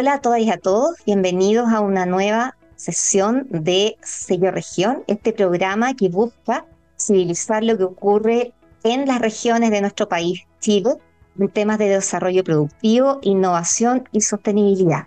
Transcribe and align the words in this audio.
Hola 0.00 0.14
a 0.14 0.20
todas 0.22 0.40
y 0.40 0.50
a 0.50 0.56
todos, 0.56 0.96
bienvenidos 1.04 1.70
a 1.70 1.80
una 1.80 2.06
nueva 2.06 2.56
sesión 2.74 3.46
de 3.50 3.98
Sello 4.02 4.50
Región, 4.50 5.04
este 5.08 5.34
programa 5.34 5.92
que 5.92 6.08
busca 6.08 6.64
civilizar 6.98 7.62
lo 7.62 7.76
que 7.76 7.84
ocurre 7.84 8.54
en 8.82 9.06
las 9.06 9.20
regiones 9.20 9.70
de 9.70 9.82
nuestro 9.82 10.08
país, 10.08 10.40
Chile, 10.58 10.94
en 11.38 11.50
temas 11.50 11.76
de 11.76 11.90
desarrollo 11.90 12.42
productivo, 12.42 13.18
innovación 13.20 14.08
y 14.10 14.22
sostenibilidad. 14.22 15.06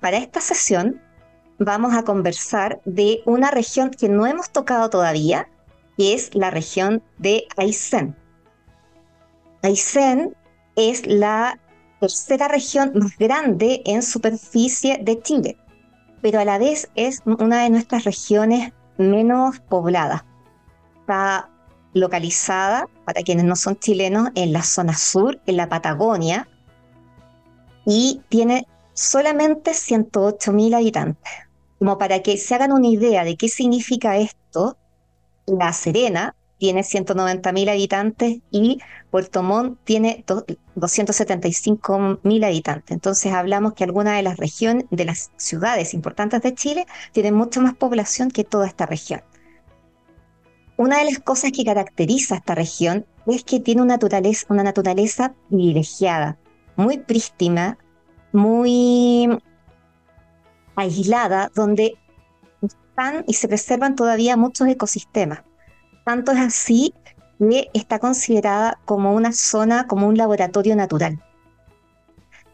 Para 0.00 0.16
esta 0.16 0.40
sesión 0.40 1.00
vamos 1.60 1.94
a 1.94 2.02
conversar 2.02 2.80
de 2.84 3.20
una 3.26 3.52
región 3.52 3.90
que 3.90 4.08
no 4.08 4.26
hemos 4.26 4.50
tocado 4.50 4.90
todavía, 4.90 5.48
que 5.96 6.14
es 6.14 6.34
la 6.34 6.50
región 6.50 7.00
de 7.18 7.44
Aysén. 7.56 8.16
Aysén 9.62 10.34
es 10.74 11.06
la 11.06 11.60
tercera 12.00 12.48
región 12.48 12.92
más 12.94 13.16
grande 13.18 13.82
en 13.84 14.02
superficie 14.02 14.98
de 15.02 15.20
Chile, 15.22 15.56
pero 16.22 16.40
a 16.40 16.44
la 16.44 16.58
vez 16.58 16.90
es 16.94 17.22
una 17.24 17.62
de 17.62 17.70
nuestras 17.70 18.04
regiones 18.04 18.72
menos 18.98 19.60
pobladas. 19.60 20.22
Está 21.00 21.50
localizada, 21.94 22.88
para 23.04 23.22
quienes 23.22 23.46
no 23.46 23.56
son 23.56 23.78
chilenos, 23.78 24.28
en 24.34 24.52
la 24.52 24.62
zona 24.62 24.94
sur, 24.96 25.40
en 25.46 25.56
la 25.56 25.68
Patagonia, 25.68 26.48
y 27.86 28.20
tiene 28.28 28.66
solamente 28.92 29.70
108.000 29.72 30.74
habitantes. 30.74 31.32
Como 31.78 31.98
para 31.98 32.22
que 32.22 32.36
se 32.36 32.54
hagan 32.54 32.72
una 32.72 32.88
idea 32.88 33.24
de 33.24 33.36
qué 33.36 33.48
significa 33.48 34.16
esto, 34.16 34.76
La 35.46 35.72
Serena 35.72 36.34
tiene 36.58 36.82
190.000 36.82 37.70
habitantes 37.70 38.38
y 38.50 38.80
Puerto 39.10 39.42
Montt 39.42 39.78
tiene 39.84 40.24
275.000 40.26 42.44
habitantes. 42.44 42.90
Entonces 42.90 43.32
hablamos 43.32 43.72
que 43.74 43.84
algunas 43.84 44.16
de 44.16 44.22
las 44.22 44.38
regiones, 44.38 44.86
de 44.90 45.04
las 45.04 45.30
ciudades 45.36 45.94
importantes 45.94 46.42
de 46.42 46.54
Chile, 46.54 46.86
tienen 47.12 47.34
mucha 47.34 47.60
más 47.60 47.74
población 47.74 48.30
que 48.30 48.44
toda 48.44 48.66
esta 48.66 48.86
región. 48.86 49.22
Una 50.78 50.98
de 50.98 51.06
las 51.06 51.20
cosas 51.20 51.52
que 51.52 51.64
caracteriza 51.64 52.34
a 52.34 52.38
esta 52.38 52.54
región 52.54 53.06
es 53.26 53.44
que 53.44 53.60
tiene 53.60 53.80
una 53.82 53.94
naturaleza, 53.94 54.46
una 54.50 54.62
naturaleza 54.62 55.34
privilegiada, 55.48 56.38
muy 56.76 56.98
prístina, 56.98 57.78
muy 58.32 59.28
aislada, 60.74 61.50
donde 61.54 61.96
están 62.60 63.24
y 63.26 63.32
se 63.34 63.48
preservan 63.48 63.96
todavía 63.96 64.36
muchos 64.36 64.68
ecosistemas. 64.68 65.40
Tanto 66.06 66.30
es 66.30 66.38
así 66.38 66.94
que 67.40 67.68
está 67.74 67.98
considerada 67.98 68.78
como 68.84 69.12
una 69.12 69.32
zona, 69.32 69.88
como 69.88 70.06
un 70.06 70.16
laboratorio 70.16 70.76
natural. 70.76 71.20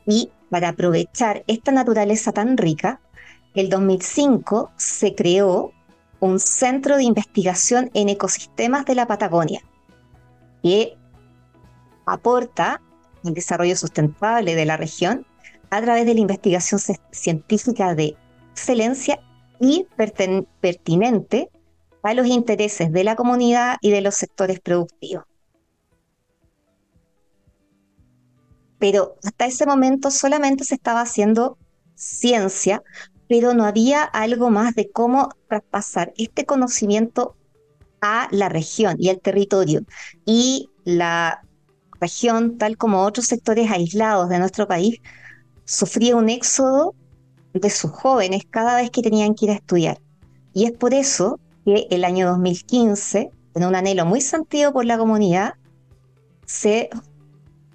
Y 0.07 0.33
para 0.49 0.71
aprovechar 0.71 1.45
esta 1.47 1.71
naturaleza 1.71 2.33
tan 2.33 2.57
rica, 2.57 3.03
el 3.55 3.69
2005 3.69 4.73
se 4.79 5.15
creó 5.15 5.71
un 6.19 6.41
centro 6.41 6.97
de 6.97 7.05
investigación 7.05 7.91
en 7.93 8.09
ecosistemas 8.09 8.87
de 8.87 8.95
la 8.95 9.07
Patagonia, 9.07 9.61
que 10.63 10.97
aporta 12.07 12.81
el 13.23 13.35
desarrollo 13.35 13.77
sustentable 13.77 14.55
de 14.55 14.65
la 14.65 14.79
región 14.79 15.27
a 15.69 15.83
través 15.83 16.07
de 16.07 16.15
la 16.15 16.21
investigación 16.21 16.81
científica 17.11 17.95
de 17.95 18.17
excelencia 18.53 19.21
y 19.61 19.87
pertinente 20.61 21.51
a 22.03 22.15
los 22.15 22.27
intereses 22.27 22.93
de 22.93 23.05
la 23.05 23.17
comunidad 23.17 23.77
y 23.81 23.91
de 23.91 24.01
los 24.01 24.15
sectores 24.15 24.61
productivos. 24.61 25.25
Pero 28.79 29.17
hasta 29.25 29.47
ese 29.47 29.65
momento 29.65 30.11
solamente 30.11 30.65
se 30.65 30.75
estaba 30.75 31.03
haciendo 31.03 31.57
ciencia, 31.95 32.83
pero 33.29 33.55
no 33.55 33.65
había 33.65 34.03
algo 34.03 34.51
más 34.51 34.75
de 34.75 34.91
cómo 34.91 35.31
traspasar 35.49 36.13
este 36.17 36.45
conocimiento 36.45 37.37
a 38.01 38.27
la 38.33 38.49
región 38.49 38.97
y 38.99 39.09
al 39.09 39.21
territorio. 39.21 39.83
Y 40.27 40.69
la 40.85 41.43
región, 42.01 42.59
tal 42.59 42.77
como 42.77 43.05
otros 43.05 43.27
sectores 43.27 43.71
aislados 43.71 44.29
de 44.29 44.41
nuestro 44.41 44.67
país, 44.67 44.99
sufría 45.65 46.17
un 46.17 46.29
éxodo 46.29 46.95
de 47.55 47.71
sus 47.71 47.93
jóvenes 47.93 48.43
cada 48.51 48.77
vez 48.77 48.91
que 48.91 49.03
tenían 49.03 49.35
que 49.35 49.45
ir 49.45 49.51
a 49.53 49.55
estudiar. 49.55 50.01
Y 50.53 50.65
es 50.65 50.73
por 50.73 50.93
eso 50.93 51.39
que 51.65 51.87
el 51.91 52.05
año 52.05 52.29
2015, 52.29 53.31
en 53.55 53.65
un 53.65 53.75
anhelo 53.75 54.05
muy 54.07 54.21
sentido 54.21 54.73
por 54.73 54.85
la 54.85 54.99
comunidad, 54.99 55.55
se 56.47 56.91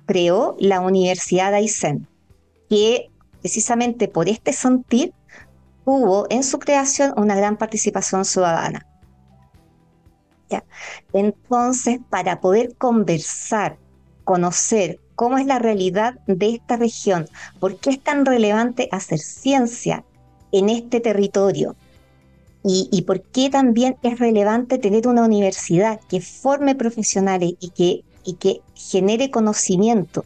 creó 0.06 0.56
la 0.60 0.82
Universidad 0.82 1.52
de 1.52 1.58
Aysén, 1.58 2.08
que 2.70 3.10
precisamente 3.42 4.08
por 4.08 4.30
este 4.30 4.54
sentir 4.54 5.14
tuvo 5.86 6.28
en 6.30 6.44
su 6.44 6.60
creación 6.60 7.14
una 7.18 7.36
gran 7.36 7.58
participación 7.58 8.26
ciudadana. 8.26 8.86
¿Ya? 10.50 10.64
Entonces, 11.14 12.00
para 12.10 12.40
poder 12.40 12.76
conversar, 12.78 13.78
conocer 14.24 15.00
cómo 15.16 15.38
es 15.38 15.46
la 15.46 15.60
realidad 15.60 16.20
de 16.28 16.50
esta 16.52 16.78
región, 16.78 17.28
por 17.60 17.78
qué 17.78 17.90
es 17.92 18.02
tan 18.02 18.26
relevante 18.26 18.88
hacer 18.92 19.20
ciencia 19.20 20.06
en 20.52 20.70
este 20.70 21.00
territorio, 21.00 21.76
y, 22.70 23.02
por 23.04 23.22
qué 23.22 23.50
también 23.50 23.96
es 24.04 24.20
relevante 24.20 24.78
tener 24.78 25.08
una 25.08 25.24
universidad 25.24 26.02
que 26.10 26.20
forme 26.20 26.76
profesionales 26.76 27.54
y 27.62 27.70
que, 27.70 28.04
y 28.26 28.34
que 28.34 28.62
genere 28.76 29.32
conocimiento. 29.32 30.26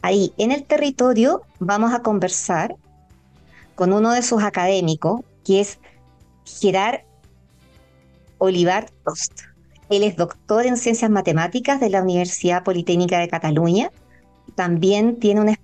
Ahí 0.00 0.32
en 0.38 0.52
el 0.52 0.64
territorio 0.64 1.42
vamos 1.58 1.92
a 1.92 2.00
conversar 2.00 2.74
con 3.74 3.92
uno 3.92 4.12
de 4.12 4.22
sus 4.22 4.42
académicos, 4.42 5.20
que 5.44 5.60
es 5.60 5.78
Gerard 6.46 7.00
Olivar 8.38 8.90
Tost. 9.04 9.42
Él 9.90 10.02
es 10.02 10.16
doctor 10.16 10.64
en 10.64 10.78
ciencias 10.78 11.10
matemáticas 11.10 11.78
de 11.78 11.90
la 11.90 12.02
Universidad 12.02 12.64
Politécnica 12.64 13.18
de 13.18 13.28
Cataluña. 13.28 13.90
También 14.54 15.20
tiene 15.20 15.42
una 15.42 15.54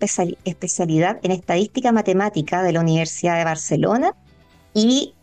especialidad 0.45 1.19
en 1.23 1.31
estadística 1.31 1.91
matemática 1.91 2.63
de 2.63 2.73
la 2.73 2.81
Universidad 2.81 3.39
de 3.39 3.45
Barcelona 3.45 4.15
y 4.75 5.15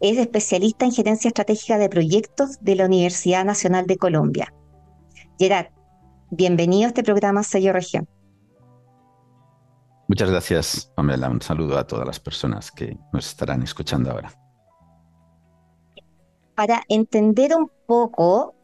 es 0.00 0.18
especialista 0.18 0.86
en 0.86 0.92
gerencia 0.92 1.28
estratégica 1.28 1.78
de 1.78 1.88
proyectos 1.88 2.58
de 2.60 2.74
la 2.74 2.86
Universidad 2.86 3.44
Nacional 3.44 3.86
de 3.86 3.96
Colombia. 3.96 4.52
Gerard, 5.38 5.68
bienvenido 6.30 6.84
a 6.84 6.88
este 6.88 7.02
programa 7.02 7.42
Sello 7.42 7.72
Región. 7.72 8.08
Muchas 10.08 10.30
gracias, 10.30 10.92
Pamela. 10.96 11.30
Un 11.30 11.40
saludo 11.40 11.78
a 11.78 11.86
todas 11.86 12.06
las 12.06 12.18
personas 12.18 12.72
que 12.72 12.96
nos 13.12 13.28
estarán 13.28 13.62
escuchando 13.62 14.10
ahora. 14.10 14.32
Para 16.56 16.82
entender 16.88 17.54
un 17.54 17.70
poco 17.86 18.54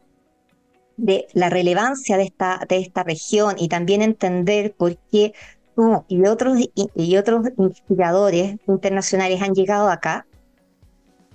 de 0.97 1.27
la 1.33 1.49
relevancia 1.49 2.17
de 2.17 2.23
esta, 2.23 2.59
de 2.67 2.79
esta 2.79 3.03
región 3.03 3.55
y 3.57 3.69
también 3.69 4.01
entender 4.01 4.75
por 4.75 4.97
qué 5.09 5.33
tú 5.75 6.03
y 6.07 6.25
otros, 6.25 6.57
y 6.75 7.17
otros 7.17 7.47
investigadores 7.57 8.57
internacionales 8.67 9.41
han 9.41 9.53
llegado 9.53 9.89
acá, 9.89 10.26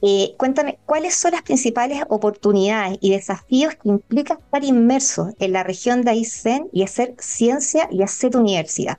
eh, 0.02 0.34
cuéntame, 0.36 0.78
¿cuáles 0.84 1.14
son 1.14 1.30
las 1.30 1.42
principales 1.42 2.02
oportunidades 2.08 2.98
y 3.00 3.10
desafíos 3.10 3.76
que 3.76 3.88
implica 3.88 4.34
estar 4.34 4.64
inmerso 4.64 5.32
en 5.38 5.52
la 5.52 5.62
región 5.62 6.02
de 6.02 6.10
Aysén 6.10 6.68
y 6.72 6.82
hacer 6.82 7.14
ciencia 7.18 7.88
y 7.88 8.02
hacer 8.02 8.36
universidad? 8.36 8.98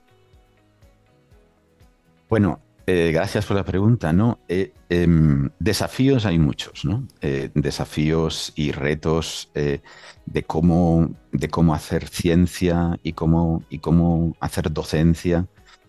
Bueno, 2.30 2.58
eh, 2.86 3.10
gracias 3.12 3.44
por 3.44 3.56
la 3.56 3.64
pregunta. 3.64 4.14
¿no? 4.14 4.38
Eh, 4.48 4.72
em, 4.88 5.50
desafíos 5.58 6.24
hay 6.24 6.38
muchos, 6.38 6.86
¿no? 6.86 7.06
desafíos 7.54 8.52
y 8.56 8.72
retos 8.72 9.50
de, 9.54 10.42
cómo, 10.42 11.10
de 11.32 11.48
cómo 11.48 11.74
hacer 11.74 12.08
ciencia 12.08 12.98
y 13.02 13.12
cómo, 13.12 13.62
y 13.68 13.78
cómo 13.78 14.34
hacer 14.40 14.72
docencia 14.72 15.46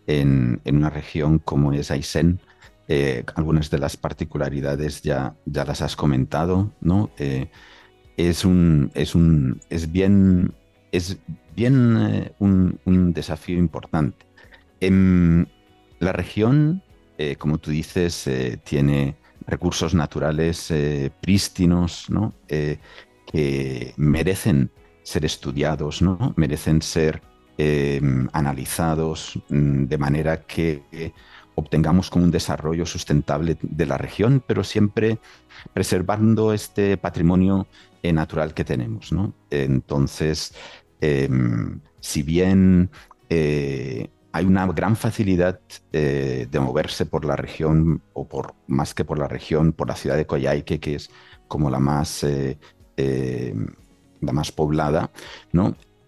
en, 0.08 0.60
en 0.66 0.76
una 0.76 0.90
región 0.90 1.40
como 1.40 1.72
es 1.72 1.90
Aysén 1.90 2.42
eh, 2.88 3.24
algunas 3.34 3.72
de 3.72 3.80
las 3.80 3.98
particularidades 3.98 5.02
ya, 5.02 5.36
ya 5.46 5.66
las 5.66 5.82
has 5.82 5.96
comentado, 5.96 6.72
¿no? 6.82 7.10
Eh, 7.18 7.50
es 8.16 8.46
un, 8.46 8.92
es 8.94 9.16
un, 9.16 9.60
es 9.72 9.92
bien, 9.92 10.54
es 10.92 11.18
bien 11.56 11.98
eh, 11.98 12.32
un, 12.38 13.12
desafío 13.14 13.58
importante. 13.58 14.26
La 16.00 16.12
región, 16.12 16.84
como 17.40 17.58
tú 17.58 17.72
dices, 17.72 18.30
tiene 18.64 19.16
recursos 19.48 19.96
naturales 19.96 20.72
prístinos, 21.22 22.08
¿no? 22.10 22.34
que 22.48 23.94
merecen 23.98 24.70
ser 25.02 25.26
estudiados, 25.26 26.02
¿no? 26.04 26.34
Merecen 26.36 26.82
ser 26.84 27.22
analizados 28.34 29.40
mm, 29.50 29.86
de 29.86 29.98
manera 29.98 30.42
que 30.42 31.14
obtengamos 31.56 32.10
como 32.10 32.26
un 32.26 32.32
desarrollo 32.32 32.86
sustentable 32.86 33.58
de 33.62 33.86
la 33.86 33.98
región, 33.98 34.44
pero 34.46 34.64
siempre 34.64 35.20
preservando 35.74 36.54
este 36.54 36.98
patrimonio 36.98 37.68
eh, 38.04 38.14
natural 38.14 38.54
que 38.54 38.64
tenemos. 38.64 39.12
Entonces, 39.50 40.54
em, 41.02 41.80
si 42.00 42.24
bien 42.24 42.90
eh, 43.30 44.10
hay 44.32 44.46
una 44.46 44.68
gran 44.68 44.96
facilidad 44.96 45.60
de 45.92 46.60
moverse 46.60 47.06
por 47.06 47.24
la 47.24 47.38
región, 47.38 48.02
o 48.14 48.28
por 48.28 48.54
más 48.68 48.94
que 48.94 49.06
por 49.06 49.18
la 49.18 49.30
región, 49.30 49.72
por 49.72 49.88
la 49.88 49.96
ciudad 49.96 50.18
de 50.18 50.26
Coyhaique, 50.26 50.80
que 50.80 50.96
es 50.96 51.10
como 51.48 51.70
la 51.70 51.80
más, 51.80 52.26
la 52.98 54.34
más 54.34 54.52
poblada. 54.52 55.10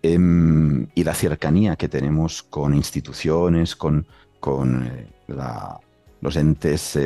Em, 0.04 0.88
y 0.94 1.04
la 1.04 1.14
cercanía 1.14 1.76
que 1.76 1.90
tenemos 1.90 2.44
con 2.44 2.74
instituciones, 2.74 3.76
con, 3.76 4.08
con 4.40 4.90
los 6.22 6.36
entes 6.36 6.98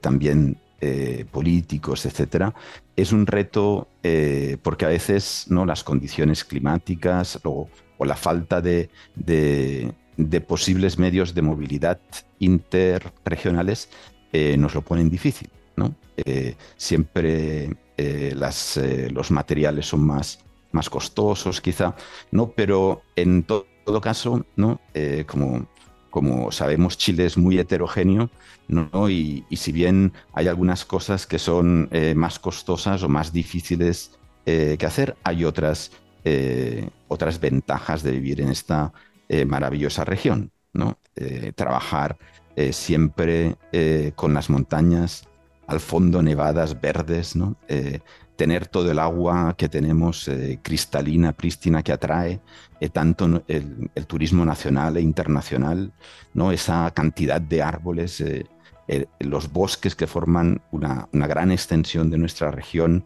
también 0.00 0.58
eh, 0.86 1.24
políticos, 1.30 2.04
etcétera, 2.04 2.52
es 2.94 3.10
un 3.10 3.26
reto 3.26 3.88
eh, 4.02 4.58
porque 4.62 4.84
a 4.84 4.88
veces 4.88 5.46
¿no? 5.48 5.64
las 5.64 5.82
condiciones 5.82 6.44
climáticas 6.44 7.40
o, 7.42 7.70
la 8.00 8.16
falta 8.16 8.60
de, 8.60 8.90
posibles 10.46 10.98
medios 10.98 11.32
de 11.32 11.40
movilidad 11.40 11.98
interregionales 12.38 13.88
eh, 14.30 14.58
nos 14.58 14.74
lo 14.74 14.82
ponen 14.82 15.08
difícil. 15.08 15.48
¿no? 15.76 15.94
siempre 16.76 17.70
los 19.10 19.30
materiales 19.30 19.86
son 19.86 20.06
más, 20.06 20.40
más 20.70 20.90
costosos, 20.90 21.62
quizá, 21.62 21.96
¿no? 22.30 22.50
pero 22.50 23.00
en 23.16 23.44
todo 23.44 24.00
caso, 24.02 24.44
¿no? 24.56 24.82
como 25.26 25.66
como 26.14 26.52
sabemos, 26.52 26.96
Chile 26.96 27.26
es 27.26 27.36
muy 27.36 27.58
heterogéneo, 27.58 28.30
¿no? 28.68 29.10
Y, 29.10 29.44
si 29.56 29.72
bien 29.72 30.12
hay 30.32 30.46
algunas 30.46 30.84
cosas 30.84 31.26
que 31.26 31.40
son 31.40 31.88
eh, 31.90 32.14
más 32.14 32.38
costosas 32.38 33.02
o 33.02 33.08
más 33.08 33.32
difíciles 33.32 34.12
eh, 34.46 34.76
que 34.78 34.86
hacer, 34.86 35.16
hay 35.24 35.44
otras, 35.44 35.90
eh, 36.22 36.88
otras 37.08 37.40
ventajas 37.40 38.04
de 38.04 38.12
vivir 38.12 38.40
en 38.40 38.50
esta 38.50 38.92
maravillosa 39.46 40.04
región, 40.04 40.52
¿no? 40.72 40.98
trabajar 41.56 42.16
siempre 42.70 43.56
con 44.14 44.34
las 44.34 44.50
montañas 44.50 45.26
al 45.66 45.80
fondo, 45.80 46.22
nevadas, 46.22 46.80
verdes, 46.80 47.36
¿no? 47.36 47.56
tener 48.36 48.66
todo 48.66 48.90
el 48.90 48.98
agua 48.98 49.54
que 49.56 49.68
tenemos 49.68 50.28
cristalina, 50.62 51.32
prístina, 51.32 51.82
que 51.82 51.92
atrae, 51.92 52.40
eh, 52.84 52.90
tanto 52.90 53.42
el, 53.48 53.88
turismo 54.06 54.44
nacional 54.44 54.98
e 54.98 55.00
internacional, 55.00 55.92
¿no? 56.34 56.52
esa 56.52 56.90
cantidad 56.90 57.40
de 57.40 57.62
árboles, 57.62 58.20
eh, 58.20 58.44
los 59.20 59.50
bosques 59.50 59.94
que 59.94 60.06
forman 60.06 60.60
una, 60.70 61.08
gran 61.12 61.50
extensión 61.50 62.10
de 62.10 62.18
nuestra 62.18 62.50
región, 62.50 63.04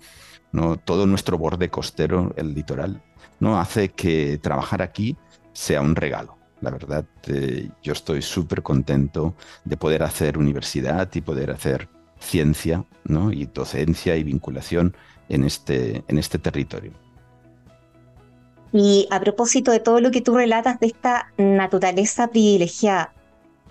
todo 0.84 1.06
nuestro 1.06 1.38
borde 1.38 1.69
costero, 1.69 2.34
el 2.37 2.55
litoral, 2.55 3.00
¿no? 3.38 3.60
hace 3.60 3.90
que 3.90 4.38
trabajar 4.38 4.82
aquí 4.82 5.16
sea 5.52 5.81
un 5.81 5.94
regalo. 5.94 6.37
La 6.60 6.70
verdad, 6.70 7.05
eh, 7.28 7.69
yo 7.81 7.93
estoy 7.93 8.20
súper 8.20 8.62
contento 8.62 9.37
de 9.64 9.76
poder 9.76 10.02
hacer 10.02 10.38
universidad 10.38 11.08
y 11.14 11.20
poder 11.20 11.52
hacer 11.52 11.88
ciencia 12.20 12.85
¿no? 13.05 13.32
y 13.32 13.47
docencia 13.47 14.17
y 14.17 14.25
vinculación 14.25 14.94
en 15.29 15.44
este, 15.44 16.05
en 16.09 16.19
este 16.19 16.38
territorio. 16.38 16.93
Y 18.73 19.09
a 19.11 19.20
propósito 19.20 19.70
de 19.70 19.81
todo 19.81 20.00
lo 20.00 20.11
que 20.11 20.20
tú 20.20 20.37
relatas 20.37 20.79
de 20.81 20.88
esta 20.88 21.32
naturaleza 21.38 22.29
privilegiada, 22.29 23.12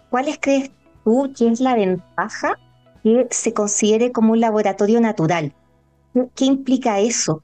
¿cuáles 0.09 0.37
crees 0.39 0.71
tú 1.03 1.31
que 1.37 1.49
es 1.49 1.59
la 1.59 1.75
ventaja 1.75 2.57
que 3.03 3.27
se 3.29 3.53
considere 3.53 4.11
como 4.11 4.33
un 4.33 4.39
laboratorio 4.39 4.99
natural? 4.99 5.53
¿Qué 6.35 6.45
implica 6.45 6.99
eso 6.99 7.43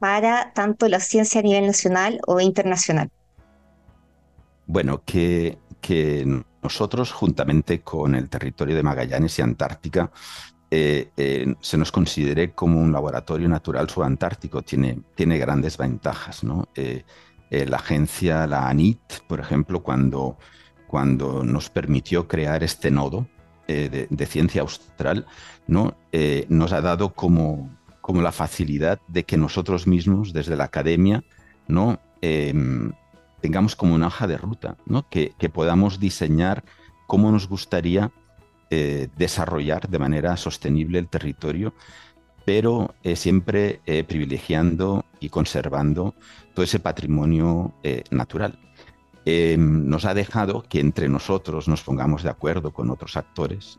para 0.00 0.52
tanto 0.52 0.88
la 0.88 0.98
ciencia 0.98 1.40
a 1.40 1.44
nivel 1.44 1.66
nacional 1.66 2.20
o 2.26 2.40
internacional? 2.40 3.10
Bueno, 4.66 5.02
que, 5.04 5.58
que 5.80 6.42
nosotros, 6.62 7.12
juntamente 7.12 7.80
con 7.80 8.14
el 8.14 8.28
territorio 8.28 8.76
de 8.76 8.82
Magallanes 8.82 9.38
y 9.38 9.42
Antártica, 9.42 10.10
eh, 10.70 11.10
eh, 11.16 11.54
se 11.60 11.76
nos 11.76 11.90
considere 11.90 12.52
como 12.52 12.80
un 12.80 12.92
laboratorio 12.92 13.48
natural 13.48 13.90
subantártico 13.90 14.62
tiene, 14.62 15.00
tiene 15.16 15.36
grandes 15.36 15.76
ventajas. 15.76 16.42
Eh, 16.74 17.02
la 17.50 17.78
agencia, 17.78 18.46
la 18.46 18.68
ANIT, 18.68 19.00
por 19.26 19.40
ejemplo, 19.40 19.82
cuando, 19.82 20.38
cuando 20.86 21.42
nos 21.42 21.68
permitió 21.70 22.28
crear 22.28 22.62
este 22.62 22.92
nodo 22.92 23.26
de, 23.66 24.26
ciencia 24.26 24.62
austral, 24.62 25.26
¿no? 25.68 25.96
nos 26.48 26.72
ha 26.72 26.80
dado 26.80 27.12
como, 27.14 27.76
como 28.00 28.20
la 28.20 28.32
facilidad 28.32 29.00
de 29.06 29.24
que 29.24 29.36
nosotros 29.36 29.86
mismos, 29.86 30.32
desde 30.32 30.56
la 30.56 30.64
academia, 30.64 31.24
¿no? 31.68 32.00
Em, 33.40 33.50
tengamos 33.50 33.76
como 33.76 33.94
una 33.94 34.06
hoja 34.06 34.26
de 34.26 34.36
ruta, 34.36 34.76
¿no? 34.86 35.08
que, 35.08 35.34
podamos 35.52 35.98
diseñar 35.98 36.64
cómo 37.06 37.32
nos 37.32 37.48
gustaría 37.48 38.12
eh, 38.70 39.08
desarrollar 39.16 39.88
de 39.88 39.98
manera 39.98 40.36
sostenible 40.36 40.98
el 40.98 41.08
territorio, 41.08 41.74
pero 42.44 42.94
eh, 43.02 43.16
siempre 43.16 43.80
eh, 43.86 44.04
privilegiando 44.04 45.04
y 45.20 45.28
conservando 45.28 46.14
todo 46.54 46.64
ese 46.64 46.78
patrimonio 46.78 47.74
natural. 48.10 48.58
nos 49.26 50.04
ha 50.04 50.14
dejado 50.14 50.62
que 50.62 50.80
entre 50.80 51.08
nosotros 51.08 51.68
nos 51.68 51.82
pongamos 51.82 52.22
de 52.22 52.30
acuerdo 52.30 52.72
con 52.72 52.90
otros 52.90 53.16
actores, 53.16 53.78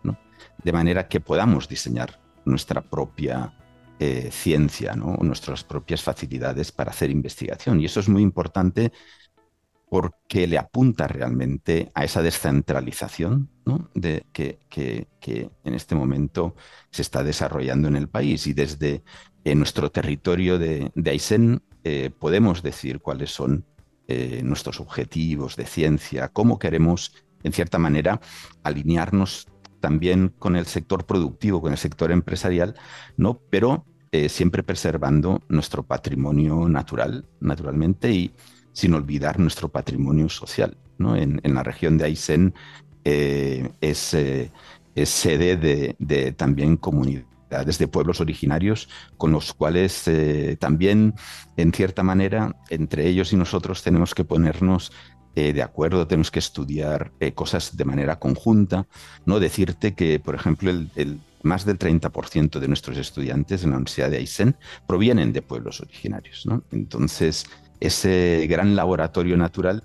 de 0.63 0.71
manera 0.71 1.07
que 1.07 1.19
podamos 1.19 1.67
diseñar 1.67 2.19
nuestra 2.45 2.81
propia 2.81 3.53
ciencia, 4.29 4.95
nuestras 4.95 5.63
propias 5.63 6.01
facilidades 6.01 6.71
para 6.71 6.91
hacer 6.91 7.09
investigación. 7.09 7.79
Y 7.79 7.85
eso 7.85 7.99
es 7.99 8.07
muy 8.09 8.21
importante 8.21 8.91
porque 9.91 10.47
le 10.47 10.57
apunta 10.57 11.05
realmente 11.05 11.91
a 11.95 12.05
esa 12.05 12.21
descentralización 12.21 13.49
de, 13.93 14.25
que, 14.31 15.09
en 15.65 15.73
este 15.73 15.95
momento 15.95 16.55
se 16.91 17.01
está 17.01 17.25
desarrollando 17.25 17.89
en 17.89 17.97
el 17.97 18.07
país. 18.07 18.47
Y 18.47 18.53
desde 18.53 19.03
nuestro 19.43 19.91
territorio 19.91 20.57
de, 20.57 20.93
de 20.95 21.11
Aysén 21.11 21.61
eh, 21.83 22.09
podemos 22.17 22.63
decir 22.63 23.01
cuáles 23.01 23.31
son 23.31 23.65
eh, 24.07 24.39
nuestros 24.45 24.79
objetivos 24.79 25.57
de 25.57 25.65
ciencia, 25.65 26.29
cómo 26.29 26.57
queremos, 26.57 27.13
en 27.43 27.51
cierta 27.51 27.77
manera, 27.77 28.21
alinearnos 28.63 29.49
también 29.81 30.29
con 30.39 30.55
el 30.55 30.67
sector 30.67 31.05
productivo, 31.05 31.61
con 31.61 31.73
el 31.73 31.77
sector 31.77 32.13
empresarial, 32.13 32.75
¿no? 33.17 33.41
pero 33.49 33.85
eh, 34.13 34.29
siempre 34.29 34.63
preservando 34.63 35.41
nuestro 35.49 35.83
patrimonio 35.83 36.69
natural, 36.69 37.25
naturalmente, 37.41 38.13
y 38.13 38.31
sin 38.73 38.93
olvidar 38.93 39.39
nuestro 39.39 39.69
patrimonio 39.69 40.29
social. 40.29 40.77
¿no? 40.97 41.15
En, 41.15 41.41
la 41.43 41.63
región 41.63 41.97
de 41.97 42.05
Aysén 42.05 42.53
eh, 43.03 43.69
es, 43.81 44.13
eh, 44.13 44.51
es, 44.95 45.09
sede 45.09 45.57
de, 45.57 46.31
también 46.33 46.77
comunidades 46.77 47.77
de 47.77 47.87
pueblos 47.87 48.21
originarios 48.21 48.87
con 49.17 49.31
los 49.31 49.53
cuales 49.53 50.07
eh, 50.07 50.57
también, 50.59 51.15
en 51.57 51.73
cierta 51.73 52.03
manera, 52.03 52.55
entre 52.69 53.07
ellos 53.07 53.33
y 53.33 53.35
nosotros 53.35 53.83
tenemos 53.83 54.15
que 54.15 54.23
ponernos 54.23 54.91
de 55.33 55.63
acuerdo, 55.63 56.05
tenemos 56.07 56.29
que 56.29 56.39
estudiar 56.39 57.13
cosas 57.35 57.77
de 57.77 57.85
manera 57.85 58.19
conjunta, 58.19 58.85
no 59.25 59.39
decirte 59.39 59.93
que, 59.95 60.19
por 60.19 60.35
ejemplo, 60.35 60.69
el, 60.69 61.21
más 61.43 61.65
del 61.65 61.79
30% 61.79 62.59
de 62.59 62.67
nuestros 62.67 62.97
estudiantes 62.97 63.63
en 63.63 63.71
la 63.71 63.77
Universidad 63.77 64.09
de 64.09 64.17
Aysén 64.17 64.55
provienen 64.87 65.33
de 65.33 65.41
pueblos 65.41 65.81
originarios. 65.81 66.45
¿no? 66.45 66.63
Entonces, 66.71 67.45
ese 67.81 68.45
gran 68.47 68.75
laboratorio 68.75 69.35
natural 69.35 69.83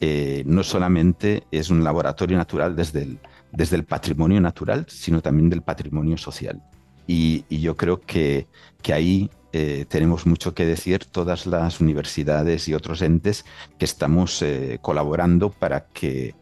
eh, 0.00 0.44
no 0.46 0.62
solamente 0.62 1.42
es 1.50 1.70
un 1.70 1.82
laboratorio 1.82 2.36
natural 2.36 2.76
desde 2.76 3.02
el, 3.02 3.18
desde 3.50 3.74
el 3.74 3.84
patrimonio 3.84 4.40
natural, 4.40 4.86
sino 4.88 5.20
también 5.20 5.50
del 5.50 5.62
patrimonio 5.62 6.16
social. 6.16 6.62
Y, 7.06 7.44
yo 7.48 7.76
creo 7.76 8.00
que, 8.00 8.46
que 8.82 8.92
ahí 8.92 9.30
eh, 9.52 9.86
tenemos 9.88 10.26
mucho 10.26 10.54
que 10.54 10.66
decir 10.66 11.06
todas 11.06 11.46
las 11.46 11.80
universidades 11.80 12.68
y 12.68 12.74
otros 12.74 13.02
entes 13.02 13.44
que 13.78 13.86
estamos 13.86 14.42
eh, 14.42 14.78
colaborando 14.82 15.50
para 15.50 15.86
que, 15.86 16.34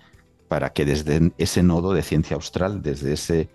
para 0.48 0.70
que 0.70 0.84
desde 0.84 1.32
ese 1.38 1.62
nodo 1.62 1.94
de 1.94 2.02
ciencia 2.02 2.34
austral, 2.34 2.82
desde 2.82 3.12
ese 3.14 3.48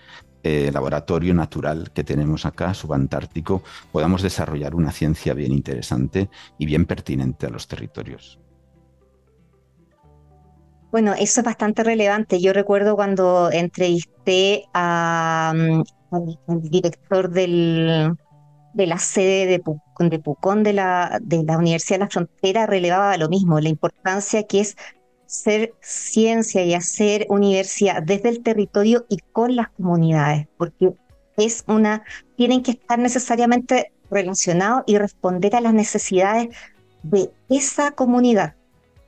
eh, 0.43 0.71
laboratorio 0.73 1.33
natural 1.33 1.91
que 1.93 2.03
tenemos 2.03 2.45
acá, 2.45 2.73
subantártico, 2.73 3.63
podamos 3.91 4.21
desarrollar 4.21 4.75
una 4.75 4.91
ciencia 4.91 5.33
bien 5.33 5.51
interesante 5.51 6.29
y 6.57 6.65
bien 6.65 6.85
pertinente 6.85 7.45
a 7.45 7.49
los 7.49 7.67
territorios. 7.67 8.39
Bueno, 10.91 11.13
eso 11.13 11.39
es 11.39 11.45
bastante 11.45 11.83
relevante. 11.83 12.41
Yo 12.41 12.51
recuerdo 12.51 12.95
cuando 12.95 13.49
entrevisté 13.51 14.65
mm, 14.73 15.81
al 16.11 16.61
director 16.63 17.29
del, 17.29 18.13
de 18.73 18.87
la 18.87 18.97
sede 18.97 19.45
de, 19.45 20.19
Pucón 20.19 20.63
de 20.63 20.73
la, 20.73 21.19
de 21.21 21.43
la 21.43 21.57
Universidad 21.57 21.99
de 21.99 22.05
la 22.05 22.09
Frontera, 22.09 22.65
relevaba 22.65 23.15
lo 23.17 23.29
mismo, 23.29 23.59
la 23.59 23.69
importancia 23.69 24.43
que 24.43 24.61
es 24.61 24.75
ser 25.31 25.73
ciencia 25.79 26.61
y 26.65 26.73
hacer 26.73 27.25
universidad 27.29 28.03
desde 28.03 28.27
el 28.27 28.43
territorio 28.43 29.05
y 29.07 29.19
con 29.31 29.55
las 29.55 29.69
comunidades, 29.69 30.47
porque 30.57 30.91
es 31.37 31.63
una, 31.67 32.03
tienen 32.35 32.61
que 32.61 32.71
estar 32.71 32.99
necesariamente 32.99 33.93
relacionados 34.09 34.83
y 34.87 34.97
responder 34.97 35.55
a 35.55 35.61
las 35.61 35.73
necesidades 35.73 36.49
de 37.03 37.31
esa 37.49 37.91
comunidad. 37.91 38.55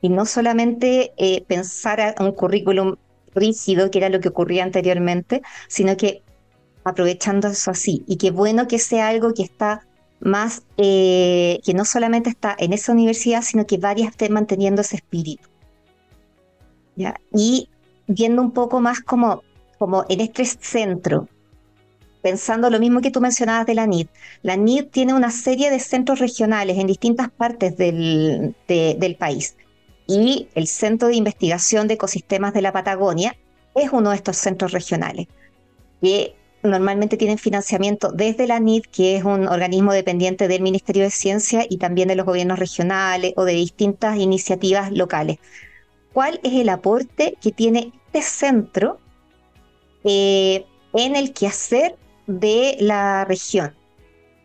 y 0.01 0.09
no 0.09 0.25
solamente 0.25 1.13
eh, 1.17 1.43
pensar 1.47 2.01
a 2.01 2.15
un 2.19 2.33
currículum 2.33 2.95
rígido, 3.33 3.89
que 3.89 3.99
era 3.99 4.09
lo 4.09 4.19
que 4.19 4.29
ocurría 4.29 4.63
anteriormente, 4.63 5.41
sino 5.69 5.95
que 5.95 6.21
aprovechando 6.83 7.47
eso 7.47 7.71
así. 7.71 8.03
Y 8.07 8.17
qué 8.17 8.31
bueno 8.31 8.67
que 8.67 8.79
sea 8.79 9.07
algo 9.07 9.33
que 9.33 9.43
está 9.43 9.85
más, 10.19 10.63
eh, 10.77 11.59
que 11.65 11.73
no 11.73 11.85
solamente 11.85 12.29
está 12.29 12.55
en 12.59 12.73
esa 12.73 12.91
universidad, 12.91 13.41
sino 13.43 13.65
que 13.65 13.77
varias 13.77 14.11
estén 14.11 14.33
manteniendo 14.33 14.81
ese 14.81 14.97
espíritu. 14.97 15.52
¿Ya? 16.95 17.15
Y 17.33 17.69
viendo 18.07 18.41
un 18.41 18.51
poco 18.51 18.79
más 18.79 19.01
como, 19.01 19.43
como 19.77 20.05
en 20.09 20.21
este 20.21 20.45
centro, 20.45 21.27
pensando 22.21 22.69
lo 22.69 22.79
mismo 22.79 23.01
que 23.01 23.11
tú 23.11 23.21
mencionabas 23.21 23.67
de 23.67 23.75
la 23.75 23.85
NID. 23.85 24.07
La 24.41 24.55
NID 24.55 24.85
tiene 24.85 25.13
una 25.13 25.29
serie 25.29 25.69
de 25.69 25.79
centros 25.79 26.19
regionales 26.19 26.77
en 26.77 26.87
distintas 26.87 27.29
partes 27.29 27.75
del, 27.77 28.55
del 28.67 29.15
país. 29.15 29.55
Y 30.07 30.47
el 30.55 30.67
Centro 30.67 31.09
de 31.09 31.15
Investigación 31.15 31.87
de 31.87 31.95
Ecosistemas 31.95 32.53
de 32.53 32.61
la 32.61 32.71
Patagonia 32.71 33.35
es 33.75 33.91
uno 33.91 34.09
de 34.11 34.15
estos 34.17 34.37
centros 34.37 34.71
regionales, 34.71 35.27
que 36.01 36.35
normalmente 36.61 37.17
tienen 37.17 37.37
financiamiento 37.37 38.11
desde 38.11 38.47
la 38.47 38.59
NID, 38.59 38.83
que 38.91 39.17
es 39.17 39.23
un 39.23 39.47
organismo 39.47 39.91
dependiente 39.91 40.47
del 40.47 40.61
Ministerio 40.61 41.03
de 41.03 41.11
Ciencia 41.11 41.65
y 41.69 41.77
también 41.77 42.07
de 42.07 42.15
los 42.15 42.25
gobiernos 42.25 42.59
regionales 42.59 43.33
o 43.35 43.43
de 43.43 43.53
distintas 43.53 44.17
iniciativas 44.17 44.91
locales. 44.91 45.39
¿Cuál 46.13 46.39
es 46.43 46.53
el 46.53 46.69
aporte 46.69 47.37
que 47.41 47.51
tiene 47.51 47.91
este 48.05 48.21
centro 48.21 48.99
eh, 50.03 50.65
en 50.93 51.15
el 51.15 51.33
quehacer 51.33 51.97
de 52.27 52.77
la 52.79 53.25
región? 53.25 53.73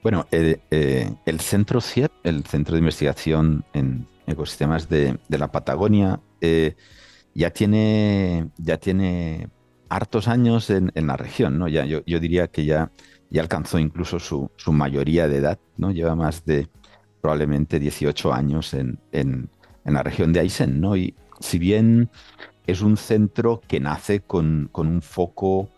Bueno, 0.03 0.27
eh, 0.31 1.11
el 1.27 1.41
centro 1.41 1.81
CIEP, 1.81 2.11
el 2.25 2.45
Centro 2.45 2.75
de 2.75 2.79
Investigación 2.79 3.65
en 3.75 4.07
Ecosistemas 4.27 4.89
de, 4.89 5.19
la 5.29 5.51
Patagonia, 5.51 6.21
eh, 6.41 6.77
ya 7.35 7.51
tiene, 7.51 8.49
ya 8.57 8.79
tiene 8.79 9.49
hartos 9.89 10.29
años 10.29 10.71
en, 10.71 10.93
la 10.95 11.17
región, 11.17 11.59
¿no? 11.59 11.69
Yo, 11.69 12.01
diría 12.21 12.49
que 12.49 12.65
ya, 12.65 12.91
ya 13.31 13.43
alcanzó 13.43 13.79
incluso 13.79 14.19
su, 14.19 14.51
mayoría 14.73 15.29
de 15.29 15.37
edad, 15.37 15.59
¿no? 15.77 15.91
Lleva 15.91 16.15
más 16.15 16.45
de 16.45 16.69
probablemente 17.21 17.79
18 17.79 18.33
años 18.33 18.75
en, 18.75 18.99
la 19.85 20.03
región 20.03 20.33
de 20.33 20.41
Aysén, 20.41 20.81
¿no? 20.81 20.97
Y 20.97 21.15
si 21.41 21.59
bien 21.59 22.11
es 22.67 22.83
un 22.83 22.97
centro 22.97 23.63
que 23.67 23.81
nace 23.81 24.21
con, 24.21 24.71
un 24.75 25.03
foco 25.03 25.69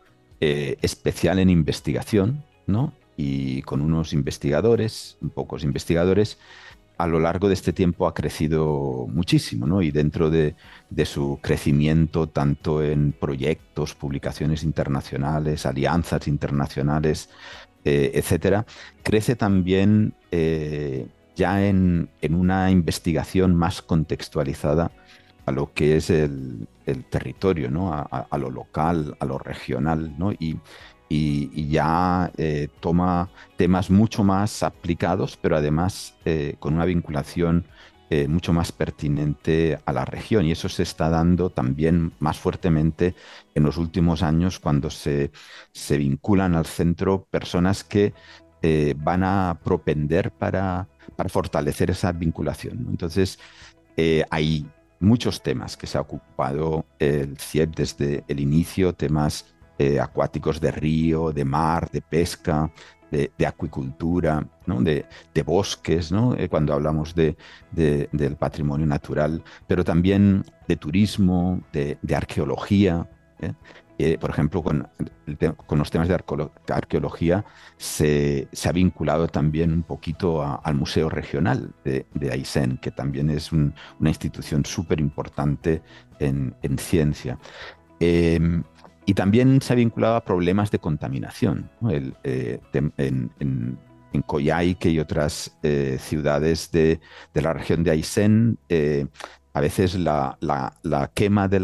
eh, 0.40 0.76
especial 0.82 1.38
en 1.38 1.50
investigación, 1.50 2.44
¿no? 2.66 2.92
Y 3.16 3.62
con 3.62 3.80
unos 3.80 4.12
investigadores, 4.12 5.18
pocos 5.34 5.62
investigadores, 5.62 6.38
a 7.00 7.06
lo 7.06 7.18
largo 7.18 7.48
de 7.48 7.54
este 7.54 7.72
tiempo 7.72 8.06
ha 8.06 8.12
crecido 8.12 9.06
muchísimo, 9.08 9.66
¿no? 9.66 9.80
Y 9.80 9.90
dentro 9.90 10.28
de, 10.30 10.54
su 11.04 11.38
crecimiento, 11.40 12.26
tanto 12.28 12.82
en 12.82 13.12
proyectos, 13.12 13.94
publicaciones 13.94 14.62
internacionales, 14.62 15.64
alianzas 15.64 16.28
internacionales, 16.28 17.30
eh, 17.86 18.10
etcétera, 18.14 18.66
crece 19.02 19.34
también 19.34 20.12
eh, 20.30 21.06
ya 21.36 21.66
en, 21.66 22.10
una 22.28 22.70
investigación 22.70 23.54
más 23.54 23.80
contextualizada 23.80 24.90
a 25.50 25.52
lo 25.52 25.72
que 25.74 25.96
es 25.96 26.10
el, 26.10 26.68
territorio, 27.08 27.70
¿no? 27.70 27.92
A, 27.92 28.38
lo 28.38 28.50
local, 28.50 29.16
a 29.20 29.24
lo 29.24 29.38
regional, 29.38 30.12
¿no? 30.18 30.32
Y, 30.32 30.58
y, 31.08 31.68
ya 31.68 32.32
eh, 32.36 32.68
toma 32.80 33.30
temas 33.56 33.90
mucho 33.90 34.24
más 34.24 34.64
aplicados, 34.64 35.36
pero 35.36 35.56
además 35.56 36.14
eh, 36.24 36.56
con 36.58 36.74
una 36.74 36.84
vinculación 36.84 37.66
eh, 38.10 38.26
mucho 38.26 38.52
más 38.52 38.72
pertinente 38.72 39.78
a 39.84 39.92
la 39.92 40.04
región. 40.04 40.46
Y 40.46 40.52
eso 40.52 40.68
se 40.68 40.82
está 40.82 41.10
dando 41.10 41.50
también 41.50 42.12
más 42.18 42.38
fuertemente 42.38 43.14
en 43.54 43.62
los 43.62 43.76
últimos 43.76 44.24
años 44.24 44.58
cuando 44.58 44.90
se, 44.90 45.30
se 45.72 45.96
vinculan 45.96 46.56
al 46.56 46.66
centro 46.66 47.26
personas 47.30 47.84
que 47.84 48.14
van 48.96 49.24
a 49.24 49.58
propender 49.64 50.32
para, 50.32 50.86
para, 51.16 51.30
fortalecer 51.30 51.90
esa 51.90 52.12
vinculación. 52.12 52.86
Entonces, 52.90 53.38
hay 54.30 54.66
muchos 55.00 55.42
temas 55.42 55.76
que 55.76 55.86
se 55.86 55.98
ha 55.98 56.02
ocupado 56.02 56.86
el 56.98 57.36
CIEP 57.38 57.74
desde 57.74 58.24
el 58.28 58.38
inicio, 58.38 58.94
temas 58.94 59.46
eh, 59.78 59.98
acuáticos 59.98 60.60
de 60.60 60.70
río, 60.70 61.32
de 61.32 61.44
mar, 61.44 61.90
de 61.90 62.02
pesca, 62.02 62.70
de, 63.10 63.46
acuicultura, 63.46 64.46
de, 64.66 65.42
bosques, 65.42 66.12
eh, 66.36 66.48
cuando 66.48 66.74
hablamos 66.74 67.14
de, 67.14 67.36
del 67.72 68.36
patrimonio 68.36 68.86
natural, 68.86 69.42
pero 69.66 69.82
también 69.82 70.44
de 70.68 70.76
turismo, 70.76 71.60
de, 71.72 71.98
arqueología. 72.14 73.08
¿eh? 73.40 73.52
Por 74.20 74.30
ejemplo, 74.30 74.62
con, 74.62 74.88
los 75.70 75.90
temas 75.90 76.08
de 76.08 76.18
arqueología 76.68 77.44
se, 77.76 78.48
ha 78.64 78.72
vinculado 78.72 79.28
también 79.28 79.72
un 79.72 79.82
poquito 79.82 80.42
al 80.42 80.74
Museo 80.74 81.08
Regional 81.08 81.72
de, 81.84 82.06
Aysén, 82.30 82.78
que 82.78 82.90
también 82.90 83.30
es 83.30 83.52
una 83.52 83.72
institución 84.00 84.64
súper 84.64 85.00
importante 85.00 85.82
en, 86.18 86.54
ciencia. 86.78 87.38
Em, 87.98 88.62
y 89.06 89.14
también 89.14 89.60
se 89.60 89.72
ha 89.72 89.76
vinculado 89.76 90.16
a 90.16 90.24
problemas 90.24 90.70
de 90.70 90.78
contaminación. 90.78 91.70
Eh, 92.22 92.60
en, 92.72 93.30
en, 93.38 93.78
Coyhaique 94.26 94.90
y 94.90 94.98
otras 94.98 95.56
eh, 95.62 95.96
ciudades 96.00 96.70
de, 96.72 97.00
la 97.34 97.52
región 97.52 97.84
de 97.84 97.92
Aysén, 97.92 98.58
eh, 98.68 99.06
a 99.52 99.60
veces 99.60 99.96
la, 99.96 100.36
quema 101.14 101.48
de 101.48 101.58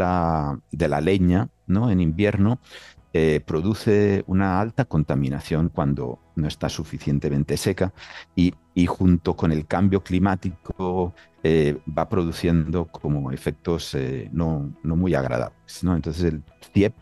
de 0.73 0.89
la, 0.89 1.01
leña 1.01 1.49
¿no? 1.67 1.91
en 1.91 2.01
invierno 2.01 2.59
produce 3.47 4.25
una 4.27 4.61
alta 4.61 4.85
contaminación 4.85 5.71
cuando 5.71 6.19
no 6.35 6.47
está 6.47 6.69
suficientemente 6.69 7.57
seca 7.57 7.95
y, 8.35 8.53
junto 8.87 9.35
con 9.35 9.53
el 9.53 9.67
cambio 9.67 10.03
climático 10.03 11.15
va 11.43 12.09
produciendo 12.11 12.85
como 12.85 13.33
efectos 13.33 13.97
no, 14.33 14.71
no, 14.83 14.97
muy 14.97 15.15
agradables. 15.15 15.83
¿no? 15.83 15.97
Entonces 15.97 16.25
el 16.25 16.43
CIEP 16.75 16.93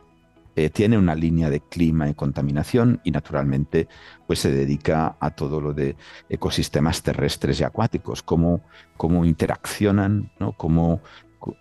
eh, 0.57 0.71
tiene 0.71 0.97
una 0.97 1.17
línea 1.17 1.51
de 1.51 1.61
clima 1.61 2.09
y 2.09 2.15
contaminación 2.15 3.01
y 3.03 3.11
naturalmente 3.11 3.89
pues 4.25 4.39
se 4.39 4.53
dedica 4.53 5.17
a 5.19 5.31
todo 5.31 5.61
lo 5.61 5.73
de 5.73 5.97
ecosistemas 6.29 7.03
terrestres 7.03 7.59
y 7.59 7.65
acuáticos, 7.65 8.23
cómo, 8.23 8.61
cómo 8.97 9.25
interaccionan, 9.25 10.31
¿no? 10.39 10.53
cómo 10.53 11.01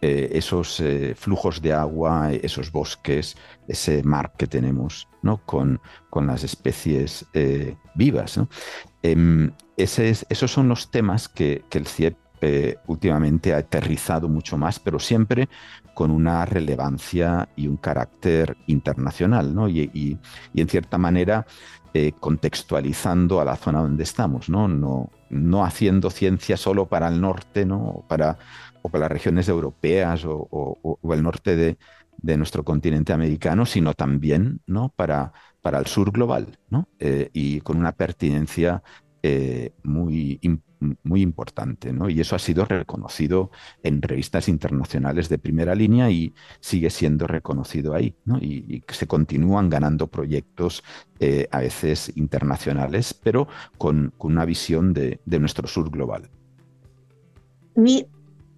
eh, 0.02 0.30
esos 0.34 0.80
eh, 0.80 1.14
flujos 1.16 1.62
de 1.62 1.74
agua, 1.74 2.32
esos 2.32 2.72
bosques, 2.72 3.36
ese 3.68 4.04
mar 4.04 4.34
que 4.38 4.48
tenemos 4.48 5.08
¿no? 5.22 5.38
con, 5.46 5.80
con 6.10 6.28
las 6.28 6.44
especies 6.44 7.26
vivas. 7.96 8.40
Em, 9.02 9.52
esos 9.78 10.52
son 10.52 10.68
los 10.68 10.92
temas 10.92 11.28
que, 11.28 11.64
que 11.70 11.78
el 11.78 11.88
CIEP 11.88 12.18
últimamente 12.88 13.54
ha 13.54 13.60
aterrizado 13.60 14.28
mucho 14.28 14.58
más, 14.58 14.78
pero 14.78 15.00
siempre 15.00 15.48
con 15.94 16.12
una 16.12 16.46
relevancia 16.46 17.50
y 17.56 17.68
un 17.68 17.78
carácter 17.78 18.58
internacional, 18.68 19.54
¿no? 19.54 19.70
y, 19.70 20.20
en 20.54 20.68
cierta 20.68 20.98
manera 20.98 21.46
eh, 21.94 22.14
contextualizando 22.20 23.40
a 23.40 23.46
la 23.46 23.56
zona 23.56 23.82
donde 23.82 24.04
estamos, 24.04 24.50
¿no? 24.50 24.68
No, 24.68 25.12
no 25.30 25.64
haciendo 25.64 26.10
ciencia 26.10 26.58
solo 26.58 26.88
para 26.88 27.08
el 27.08 27.22
norte, 27.22 27.66
¿no? 27.66 28.04
para, 28.08 28.40
o 28.84 28.90
para 28.90 29.06
las 29.06 29.12
regiones 29.12 29.50
europeas 29.50 30.24
o, 30.28 31.00
el 31.12 31.24
norte 31.24 31.56
de, 31.56 31.78
nuestro 32.38 32.64
continente 32.64 33.12
americano, 33.12 33.66
sino 33.66 33.96
también 33.96 34.62
¿no? 34.68 34.94
para, 34.96 35.34
para 35.62 35.80
el 35.80 35.88
sur 35.88 36.12
global, 36.12 36.58
¿no? 36.70 36.88
Eh, 37.00 37.30
y 37.34 37.60
con 37.62 37.78
una 37.78 37.92
pertinencia 37.92 38.82
eh, 39.24 39.74
muy 39.84 40.40
muy 41.04 41.22
importante, 41.22 41.94
¿no? 41.94 42.10
Y 42.10 42.20
eso 42.20 42.36
ha 42.36 42.40
sido 42.40 42.66
reconocido 42.66 43.52
en 43.84 44.02
revistas 44.02 44.48
internacionales 44.48 45.30
de 45.30 45.38
primera 45.38 45.76
línea 45.76 46.10
y 46.10 46.34
sigue 46.60 46.90
siendo 46.90 47.28
reconocido 47.28 47.94
ahí, 47.94 48.16
¿no? 48.26 48.38
Y, 48.38 48.84
se 48.90 49.08
continúan 49.08 49.70
ganando 49.70 50.08
proyectos 50.08 50.84
eh, 51.20 51.48
a 51.52 51.60
veces 51.60 52.12
internacionales, 52.16 53.14
pero 53.14 53.48
con, 53.78 54.14
una 54.20 54.46
visión 54.46 54.94
de, 54.94 55.20
nuestro 55.26 55.68
sur 55.68 55.90
global. 55.90 56.30
Y 57.76 58.06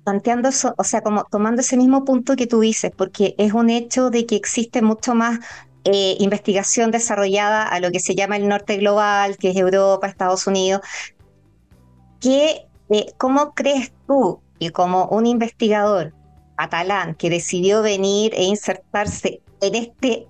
planteando 0.06 0.48
eso, 0.48 0.74
o 0.78 0.84
sea, 0.86 1.02
como 1.02 1.26
tomando 1.26 1.62
ese 1.62 1.76
mismo 1.76 2.06
punto 2.06 2.38
que 2.38 2.48
tú 2.48 2.62
dices, 2.62 2.92
porque 2.96 3.36
es 3.38 3.54
un 3.54 3.70
hecho 3.70 4.10
de 4.10 4.26
que 4.26 4.36
existe 4.36 4.82
mucho 4.82 5.16
más 5.16 5.40
eh, 5.84 6.16
investigación 6.20 6.92
desarrollada 6.92 7.64
a 7.64 7.80
lo 7.80 7.92
que 7.92 8.00
se 8.00 8.16
llama 8.16 8.38
el 8.38 8.48
norte 8.48 8.78
global, 8.78 9.38
que 9.38 9.50
es 9.50 9.58
Europa, 9.58 10.08
Estados 10.08 10.48
Unidos, 10.48 10.82
¿Qué, 12.22 12.66
eh, 12.90 13.14
¿Cómo 13.18 13.54
crees 13.54 13.92
tú 14.08 14.40
y 14.60 14.70
como 14.70 15.06
un 15.08 15.26
investigador 15.26 16.14
catalán 16.58 17.16
que 17.16 17.30
decidió 17.30 17.82
venir 17.82 18.34
e 18.36 18.44
insertarse 18.44 19.42
en 19.62 19.76
este, 19.76 20.26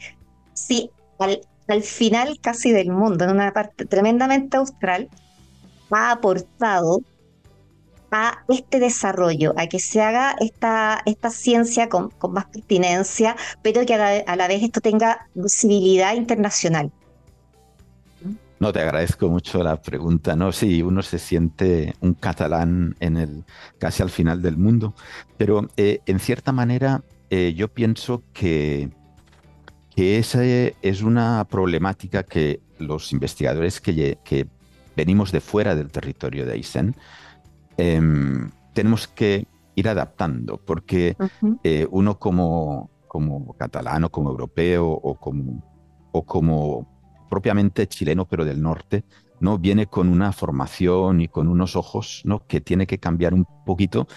sí, 0.54 0.90
al, 1.20 1.84
final 1.84 2.40
casi 2.42 2.72
del 2.72 2.92
mundo, 2.92 3.26
en 3.26 3.32
una 3.32 3.52
parte 3.52 3.86
tremendamente 3.86 4.58
austral, 4.58 5.10
ha 5.92 6.12
aportado 6.12 7.02
a 8.12 8.44
este 8.48 8.80
desarrollo, 8.80 9.54
a 9.58 9.68
que 9.68 9.80
se 9.80 10.02
haga 10.02 10.36
esta, 10.40 11.02
esta 11.06 11.30
ciencia 11.30 11.90
con, 11.90 12.10
más 12.30 12.46
pertinencia, 12.46 13.36
pero 13.62 13.86
que 13.86 13.94
a 13.96 14.36
la, 14.36 14.48
vez 14.48 14.64
esto 14.64 14.82
tenga 14.82 15.28
visibilidad 15.34 16.16
internacional. 16.16 16.92
No, 18.60 18.72
te 18.72 18.80
agradezco 18.80 19.28
mucho 19.30 19.62
la 19.64 19.82
pregunta. 19.82 20.36
No, 20.36 20.52
sí, 20.52 20.82
uno 20.82 21.02
se 21.02 21.20
siente 21.20 21.94
un 22.00 22.14
catalán 22.14 22.96
en 23.00 23.18
el 23.18 23.44
casi 23.80 24.02
al 24.02 24.10
final 24.10 24.42
del 24.42 24.58
mundo, 24.58 24.96
pero 25.38 25.68
eh, 25.76 26.00
en 26.06 26.20
cierta 26.20 26.52
manera 26.52 27.04
eh, 27.30 27.54
yo 27.56 27.68
pienso 27.68 28.24
que, 28.34 28.90
que 29.94 30.18
esa 30.18 30.44
es 30.44 31.02
una 31.02 31.46
problemática 31.50 32.24
que 32.24 32.62
los 32.80 33.12
investigadores 33.12 33.82
que, 33.82 34.18
que 34.24 34.48
venimos 34.96 35.32
de 35.32 35.42
fuera 35.42 35.76
del 35.76 35.92
territorio 35.92 36.46
de 36.46 36.54
Aysén 36.54 36.96
Em, 37.78 38.50
tenemos 38.74 39.08
que 39.08 39.48
ir 39.76 39.90
adaptando, 39.90 40.58
porque 40.66 41.18
eh, 41.64 41.88
uno 41.92 42.18
como, 42.18 42.90
como 43.08 43.54
catalano, 43.58 44.10
como 44.10 44.30
europeo 44.30 44.88
o 44.88 45.20
como, 45.20 46.10
o 46.12 46.26
como 46.26 47.28
propiamente 47.30 47.88
chileno, 47.88 48.26
pero 48.26 48.46
del 48.46 48.62
norte, 48.62 49.04
¿no? 49.40 49.58
Viene 49.58 49.88
con 49.88 50.08
una 50.08 50.32
formación 50.32 51.22
y 51.22 51.28
con 51.28 51.48
unos 51.48 51.76
ojos 51.76 52.22
¿no? 52.26 52.46
que 52.48 52.62
tiene 52.62 52.88
que 52.88 53.00
cambiar 53.00 53.34
un 53.34 53.46
poquito 53.66 54.08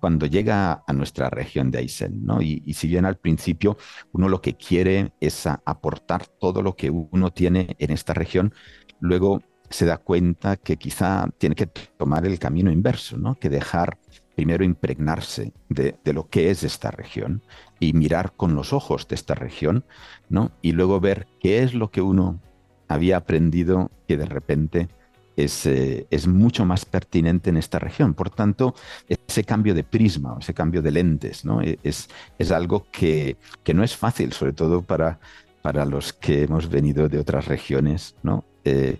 cuando 0.00 0.26
llega 0.26 0.82
a 0.86 0.92
nuestra 0.92 1.28
región 1.28 1.70
de 1.70 1.78
Aysén, 1.78 2.24
¿no? 2.24 2.40
Y, 2.40 2.62
y, 2.64 2.74
si 2.74 2.88
bien 2.88 3.04
al 3.04 3.18
principio 3.18 3.76
uno 4.12 4.28
lo 4.28 4.40
que 4.40 4.56
quiere 4.56 5.12
es 5.20 5.46
aportar 5.46 6.26
todo 6.26 6.62
lo 6.62 6.74
que 6.74 6.88
uno 6.90 7.32
tiene 7.32 7.76
en 7.78 7.90
esta 7.90 8.14
región, 8.14 8.54
luego 9.00 9.42
se 9.70 9.86
da 9.86 9.98
cuenta 9.98 10.56
que 10.56 10.76
quizá 10.76 11.28
tiene 11.38 11.54
que 11.54 11.66
tomar 11.66 12.26
el 12.26 12.38
camino 12.38 12.70
inverso, 12.70 13.16
¿no? 13.16 13.36
que 13.36 13.48
dejar 13.48 13.98
primero 14.34 14.64
impregnarse 14.64 15.52
de, 15.68 15.96
lo 16.12 16.28
que 16.28 16.50
es 16.50 16.64
esta 16.64 16.90
región 16.90 17.42
y 17.78 17.92
mirar 17.92 18.32
con 18.32 18.54
los 18.54 18.72
ojos 18.72 19.06
de 19.06 19.14
esta 19.14 19.34
región, 19.34 19.84
¿no? 20.28 20.50
y 20.60 20.72
luego 20.72 21.00
ver 21.00 21.28
qué 21.40 21.62
es 21.62 21.72
lo 21.72 21.90
que 21.90 22.02
uno 22.02 22.40
había 22.88 23.16
aprendido 23.16 23.90
que 24.08 24.16
de 24.16 24.26
repente 24.26 24.88
es, 25.36 25.64
eh, 25.66 26.06
es, 26.10 26.26
mucho 26.26 26.64
más 26.64 26.84
pertinente 26.84 27.50
en 27.50 27.56
esta 27.56 27.78
región. 27.78 28.14
Por 28.14 28.30
tanto, 28.30 28.74
ese 29.08 29.44
cambio 29.44 29.74
de 29.74 29.84
prisma, 29.84 30.36
ese 30.40 30.52
cambio 30.52 30.82
de 30.82 30.90
lentes, 30.90 31.44
¿no? 31.44 31.62
E, 31.62 31.78
es, 31.82 32.08
es 32.38 32.50
algo 32.50 32.86
que, 32.90 33.36
que, 33.62 33.72
no 33.72 33.84
es 33.84 33.96
fácil, 33.96 34.32
sobre 34.32 34.52
todo 34.52 34.82
para, 34.82 35.20
para 35.62 35.84
los 35.84 36.12
que 36.12 36.42
hemos 36.42 36.68
venido 36.68 37.08
de 37.08 37.18
otras 37.18 37.46
regiones, 37.46 38.16
¿no? 38.22 38.44
Eh, 38.64 38.98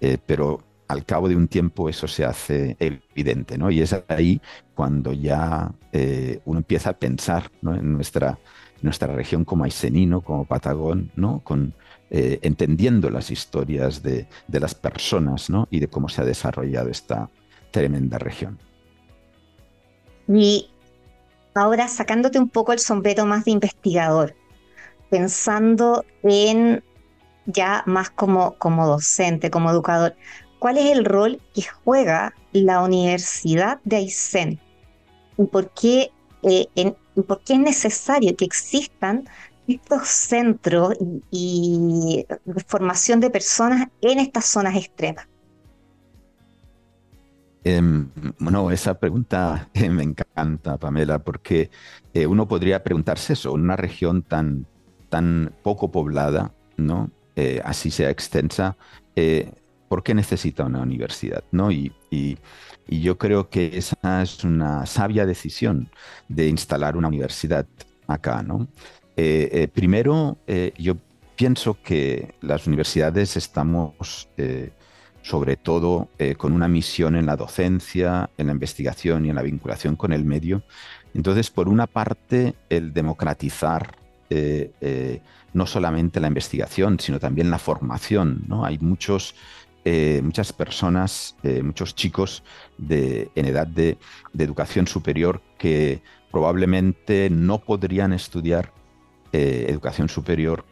eh, 0.00 0.18
pero 0.24 0.62
al 0.88 1.04
cabo 1.04 1.28
de 1.28 1.36
un 1.36 1.48
tiempo 1.48 1.88
eso 1.88 2.06
se 2.06 2.24
hace 2.24 2.76
evidente, 2.78 3.58
¿no? 3.58 3.70
Y 3.70 3.80
es 3.80 3.94
ahí 4.08 4.40
cuando 4.74 5.12
ya 5.12 5.72
eh, 5.92 6.40
uno 6.44 6.58
empieza 6.58 6.90
a 6.90 6.92
pensar 6.92 7.50
en 7.62 7.92
nuestra, 7.92 8.38
nuestra 8.82 9.12
región 9.12 9.44
como 9.44 9.64
Aisenino, 9.64 10.20
como 10.20 10.44
Patagón, 10.44 11.10
¿no? 11.16 11.40
Con, 11.40 11.74
eh, 12.08 12.38
entendiendo 12.42 13.10
las 13.10 13.32
historias 13.32 14.00
de, 14.02 14.28
de, 14.46 14.60
las 14.60 14.76
personas 14.76 15.50
¿no? 15.50 15.66
y 15.72 15.80
de 15.80 15.88
cómo 15.88 16.08
se 16.08 16.22
ha 16.22 16.24
desarrollado 16.24 16.88
esta 16.88 17.30
tremenda 17.72 18.16
región. 18.18 18.60
Y 20.28 20.70
ahora 21.52 21.88
sacándote 21.88 22.38
un 22.38 22.48
poco 22.48 22.72
el 22.72 22.78
sombrero 22.78 23.26
más 23.26 23.44
de 23.44 23.50
investigador, 23.50 24.36
pensando 25.10 26.04
en 26.22 26.84
ya 27.46 27.82
más 27.86 28.10
como, 28.10 28.54
como 28.58 28.86
docente, 28.86 29.50
como 29.50 29.70
educador, 29.70 30.14
¿cuál 30.58 30.78
es 30.78 30.90
el 30.90 31.04
rol 31.04 31.40
que 31.54 31.62
juega 31.62 32.34
la 32.52 32.82
Universidad 32.82 33.80
de 33.84 33.96
Aysén? 33.96 34.60
¿Y 35.38 35.44
por 35.44 35.70
qué, 35.70 36.10
eh, 36.42 36.66
por 37.26 37.40
qué 37.42 37.54
es 37.54 37.60
necesario 37.60 38.36
que 38.36 38.44
existan 38.44 39.28
estos 39.68 40.08
centros 40.08 40.94
y, 41.30 42.24
formación 42.66 43.20
de 43.20 43.30
personas 43.30 43.88
en 44.00 44.18
estas 44.20 44.46
zonas 44.46 44.76
extremas? 44.76 45.26
Em, 47.64 48.08
bueno, 48.38 48.70
esa 48.70 48.94
pregunta 48.98 49.68
me 49.90 50.04
encanta, 50.04 50.78
Pamela, 50.78 51.18
porque 51.18 51.70
eh, 52.14 52.26
uno 52.26 52.46
podría 52.46 52.84
preguntarse 52.84 53.32
eso, 53.32 53.54
en 53.56 53.62
una 53.62 53.76
región 53.76 54.22
tan, 54.22 54.66
tan 55.08 55.52
poco 55.64 55.90
poblada, 55.90 56.52
¿no? 56.76 57.10
Eh, 57.38 57.60
así 57.62 57.90
sea 57.90 58.08
extensa, 58.08 58.78
eh, 59.14 59.52
¿por 59.88 60.02
qué 60.02 60.14
necesita 60.14 60.64
una 60.64 60.80
universidad? 60.80 61.44
¿no? 61.52 61.70
Y, 61.70 61.92
yo 62.88 63.18
creo 63.18 63.50
que 63.50 63.76
esa 63.76 64.22
es 64.22 64.44
una 64.44 64.86
sabia 64.86 65.26
decisión 65.26 65.90
de 66.28 66.48
instalar 66.48 66.96
una 66.96 67.08
universidad 67.08 67.66
acá. 68.06 68.42
¿no? 68.42 68.68
Eh, 69.16 69.68
primero, 69.74 70.38
yo 70.78 70.96
pienso 71.34 71.76
que 71.82 72.34
las 72.40 72.66
universidades 72.68 73.36
estamos 73.36 74.28
sobre 75.22 75.56
todo 75.56 76.08
con 76.38 76.52
una 76.52 76.68
misión 76.68 77.16
en 77.16 77.26
la 77.26 77.34
docencia, 77.34 78.30
en 78.38 78.46
la 78.46 78.52
investigación 78.52 79.26
y 79.26 79.30
en 79.30 79.34
la 79.34 79.42
vinculación 79.42 79.96
con 79.96 80.12
el 80.12 80.24
medio. 80.24 80.62
Entonces, 81.12 81.50
por 81.50 81.68
una 81.68 81.88
parte, 81.88 82.54
el 82.70 82.92
democratizar 82.92 84.05
no 85.56 85.66
solamente 85.66 86.20
la 86.20 86.28
investigación, 86.28 87.00
sino 87.00 87.18
también 87.18 87.50
la 87.50 87.58
formación. 87.58 88.44
¿no? 88.46 88.64
Hay 88.64 88.78
muchos, 88.78 89.34
eh, 89.84 90.20
muchas 90.22 90.52
personas, 90.52 91.34
eh, 91.42 91.62
muchos 91.62 91.94
chicos 91.94 92.42
de, 92.76 93.30
en 93.34 93.46
edad 93.46 93.66
de, 93.66 93.98
educación 94.38 94.86
superior 94.86 95.40
que 95.58 96.02
probablemente 96.30 97.30
no 97.30 97.58
podrían 97.58 98.12
estudiar 98.12 98.72
eh, 99.32 99.66
educación 99.68 100.08
superior 100.08 100.64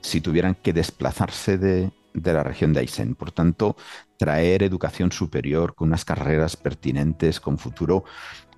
si 0.00 0.20
tuvieran 0.20 0.56
que 0.56 0.72
desplazarse 0.72 1.58
de, 1.58 1.92
de 2.12 2.32
la 2.32 2.42
región 2.42 2.72
de 2.72 2.80
Aysén. 2.80 3.14
Por 3.14 3.30
tanto, 3.30 3.76
traer 4.16 4.64
educación 4.64 5.12
superior 5.12 5.76
con 5.76 5.88
unas 5.88 6.04
carreras 6.04 6.56
pertinentes, 6.56 7.38
con 7.38 7.56
futuro 7.56 8.02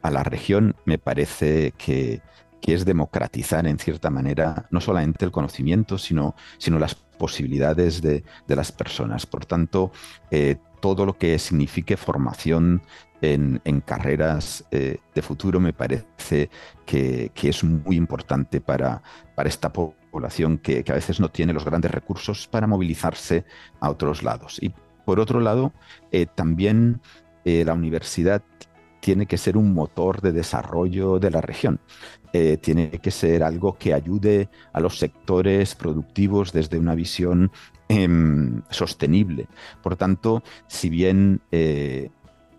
a 0.01 0.11
la 0.11 0.23
región, 0.23 0.75
me 0.87 0.97
parece 0.97 1.75
que, 1.77 2.23
que 2.67 2.75
es 2.75 2.85
democratizar 2.85 3.65
en 3.69 3.79
cierta 3.79 4.11
manera 4.11 4.67
no 4.71 4.81
solamente 4.81 5.25
el 5.25 5.31
conocimiento, 5.31 5.99
sino, 5.99 6.35
sino 6.59 6.81
las 6.81 6.97
posibilidades 6.97 8.03
de, 8.03 8.25
las 8.49 8.73
personas. 8.73 9.25
Por 9.25 9.47
tanto, 9.47 9.93
eh, 10.33 10.57
todo 10.81 11.07
lo 11.07 11.17
que 11.17 11.39
signifique 11.39 11.97
formación 11.97 12.83
en, 13.23 13.61
carreras 13.83 14.65
eh, 14.73 14.99
de 15.15 15.23
futuro 15.23 15.61
me 15.61 15.73
parece 15.73 16.51
que, 16.85 17.31
es 17.41 17.63
muy 17.63 17.95
importante 17.95 18.61
para, 18.61 19.01
para 19.37 19.49
esta 19.49 19.73
población 19.73 20.59
que, 20.59 20.85
a 20.89 20.93
veces 20.93 21.21
no 21.21 21.31
tiene 21.31 21.53
los 21.53 21.65
grandes 21.65 21.93
recursos 21.93 22.49
para 22.49 22.67
movilizarse 22.67 23.45
a 23.79 23.91
otros 23.91 24.25
lados. 24.25 24.59
Y 24.61 24.73
por 25.05 25.21
otro 25.21 25.39
lado, 25.39 25.73
eh, 26.11 26.27
también 26.27 27.01
la 27.45 27.75
universidad 27.75 28.43
tiene 29.01 29.27
que 29.27 29.39
ser 29.39 29.57
un 29.57 29.73
motor 29.73 30.21
de 30.21 30.33
desarrollo 30.33 31.19
de 31.19 31.31
la 31.31 31.41
región. 31.41 31.81
Eh, 32.33 32.59
tiene 32.59 32.91
que 32.91 33.11
ser 33.11 33.43
algo 33.43 33.79
que 33.79 33.95
ayude 33.95 34.51
a 34.73 34.81
los 34.81 34.99
sectores 34.99 35.75
productivos 35.75 36.53
desde 36.53 36.79
una 36.79 36.95
visión 36.95 37.51
em, 37.89 38.63
sostenible. 38.69 39.49
Por 39.83 39.97
tanto, 39.97 40.43
si 40.67 40.91
bien 40.91 41.41
eh, 41.51 42.11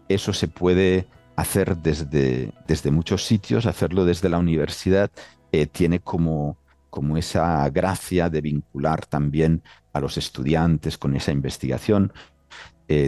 eso 0.10 0.34
se 0.34 0.48
puede 0.48 1.08
hacer 1.36 1.78
desde, 1.78 2.54
desde 2.68 2.90
muchos 2.92 3.26
sitios, 3.26 3.66
hacerlo 3.66 4.06
desde 4.06 4.30
la 4.30 4.40
universidad 4.40 5.12
eh, 5.52 5.68
tiene 5.68 6.00
como, 6.00 6.58
como 6.90 7.18
esa 7.18 7.70
gracia 7.70 8.30
de 8.30 8.42
vincular 8.42 9.06
también 9.06 9.62
a 9.94 10.00
los 10.00 10.18
estudiantes 10.18 10.98
con 10.98 11.16
esa 11.16 11.32
investigación, 11.32 12.14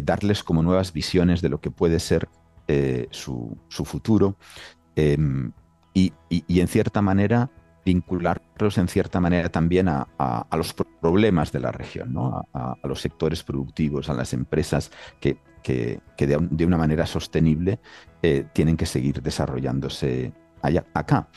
darles 0.03 0.43
como 0.43 0.61
nuevas 0.61 0.91
visiones 0.91 1.41
de 1.41 1.47
lo 1.47 1.61
que 1.61 1.71
puede 1.71 2.01
ser 2.01 2.27
eh, 2.71 3.07
su, 3.09 3.57
futuro 3.67 4.37
em, 4.95 5.51
y, 5.91 6.13
en 6.29 6.67
cierta 6.67 7.01
manera 7.01 7.49
vincularlos 7.83 8.77
en 8.77 8.87
cierta 8.87 9.19
manera 9.19 9.49
también 9.49 9.87
a, 9.89 10.05
los 10.55 10.75
problemas 11.01 11.51
de 11.51 11.61
la 11.61 11.71
región, 11.71 12.15
a, 12.53 12.75
los 12.83 13.01
sectores 13.01 13.41
productivos, 13.43 14.07
a 14.07 14.13
las 14.13 14.33
empresas 14.33 14.91
que, 15.19 15.39
de, 15.65 16.65
una 16.65 16.77
manera 16.77 17.07
sostenible 17.07 17.79
eh, 18.21 18.45
tienen 18.53 18.77
que 18.77 18.85
seguir 18.85 19.23
desarrollándose 19.23 20.31
allá, 20.61 20.85
acá. 20.93 21.27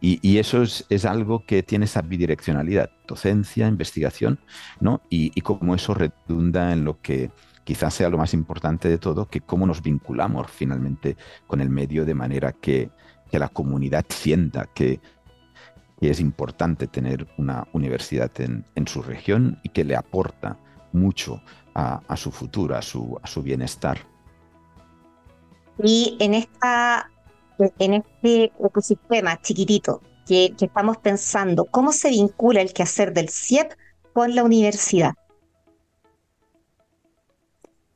Y, 0.00 0.38
eso 0.38 0.62
es, 0.62 1.04
algo 1.04 1.44
que 1.44 1.62
tiene 1.62 1.84
esa 1.84 2.00
bidireccionalidad, 2.00 2.88
docencia, 3.06 3.68
investigación, 3.68 4.40
¿no? 4.80 5.02
y, 5.10 5.32
y 5.34 5.42
cómo 5.42 5.74
eso 5.74 5.92
redunda 5.92 6.72
en 6.72 6.86
lo 6.86 7.02
que 7.02 7.30
quizás 7.68 7.92
sea 7.92 8.08
lo 8.08 8.16
más 8.16 8.32
importante 8.32 8.88
de 8.88 8.96
todo, 8.96 9.28
que 9.28 9.42
cómo 9.42 9.66
nos 9.66 9.82
vinculamos 9.82 10.50
finalmente 10.50 11.18
con 11.46 11.60
el 11.60 11.68
medio 11.68 12.06
de 12.06 12.14
manera 12.14 12.52
que, 12.52 12.90
la 13.30 13.50
comunidad 13.50 14.06
sienta 14.08 14.70
que, 14.74 15.00
es 16.00 16.18
importante 16.18 16.86
tener 16.86 17.26
una 17.36 17.68
universidad 17.74 18.30
en, 18.40 18.64
su 18.86 19.02
región 19.02 19.60
y 19.62 19.68
que 19.68 19.84
le 19.84 19.96
aporta 19.96 20.56
mucho 20.94 21.42
a, 21.74 22.16
su 22.16 22.30
futuro, 22.30 22.74
a 22.74 22.80
su, 22.80 23.18
a 23.22 23.26
su 23.26 23.42
bienestar. 23.42 23.98
Y 25.84 26.16
en, 26.20 26.32
esta, 26.32 27.10
en 27.58 27.92
este 27.92 28.44
ecosistema 28.64 29.42
chiquitito 29.42 30.00
que, 30.26 30.54
que 30.56 30.64
estamos 30.64 30.96
pensando, 30.96 31.66
¿cómo 31.66 31.92
se 31.92 32.08
vincula 32.08 32.62
el 32.62 32.72
quehacer 32.72 33.12
del 33.12 33.28
CIEP 33.28 33.72
con 34.14 34.34
la 34.34 34.42
universidad? 34.42 35.12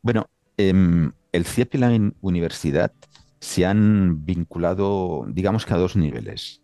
Bueno, 0.02 0.28
em, 0.56 1.12
el 1.30 1.44
CIEP 1.44 1.76
y 1.76 1.78
la 1.78 2.12
universidad 2.20 2.92
se 3.38 3.64
han 3.64 4.24
vinculado, 4.24 5.24
digamos 5.28 5.64
que 5.64 5.74
a 5.74 5.76
dos 5.76 5.94
niveles. 5.94 6.60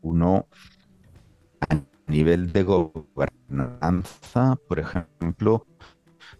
Uno, 0.00 0.48
a 1.60 1.80
nivel 2.08 2.52
de 2.52 2.64
gobernanza, 2.64 4.56
por 4.68 4.80
ejemplo, 4.80 5.64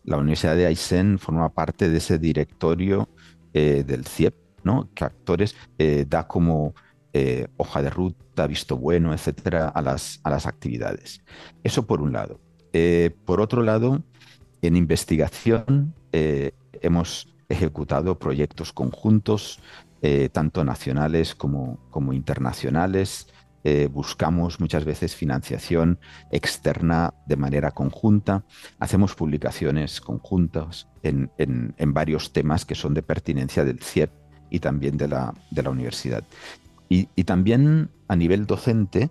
la 0.02 0.16
Universidad 0.16 0.56
de 0.56 0.66
Aysén 0.66 1.20
forma 1.20 1.48
parte 1.48 1.88
de 1.88 1.98
ese 1.98 2.18
directorio 2.18 3.08
eh, 3.52 3.84
del 3.86 4.04
CIEP, 4.04 4.34
¿no? 4.64 4.90
que 4.94 5.04
actores 5.04 5.54
eh, 5.78 6.06
da 6.08 6.26
como 6.26 6.74
eh, 7.12 7.46
hoja 7.56 7.82
de 7.82 7.90
ruta, 7.90 8.48
visto 8.48 8.76
bueno, 8.76 9.12
etcétera, 9.14 9.68
a 9.68 9.80
las, 9.80 10.18
a 10.24 10.30
las 10.30 10.46
actividades. 10.46 11.22
Eso 11.62 11.86
por 11.86 12.00
un 12.00 12.12
lado. 12.12 12.40
por 13.24 13.40
otro 13.40 13.62
lado, 13.62 14.02
en 14.60 14.76
investigación 14.76 15.94
hemos 16.12 17.34
ejecutado 17.48 18.18
proyectos 18.18 18.72
conjuntos, 18.72 19.60
tanto 20.32 20.64
nacionales 20.64 21.34
como, 21.34 21.78
internacionales, 22.12 23.26
eh, 23.64 23.88
buscamos 23.92 24.58
muchas 24.58 24.84
veces 24.84 25.14
financiación 25.14 26.00
externa 26.32 27.14
de 27.26 27.36
manera 27.36 27.70
conjunta, 27.70 28.44
hacemos 28.80 29.14
publicaciones 29.14 30.00
conjuntas 30.00 30.88
en, 31.04 31.30
varios 31.92 32.32
temas 32.32 32.64
que 32.64 32.74
son 32.74 32.92
de 32.92 33.04
pertinencia 33.04 33.64
del 33.64 33.80
CIEP 33.80 34.10
y 34.50 34.58
también 34.58 34.96
de 34.96 35.06
la, 35.06 35.32
universidad. 35.70 36.24
Y, 36.88 37.06
también 37.24 37.88
a 38.08 38.16
nivel 38.16 38.46
docente, 38.46 39.10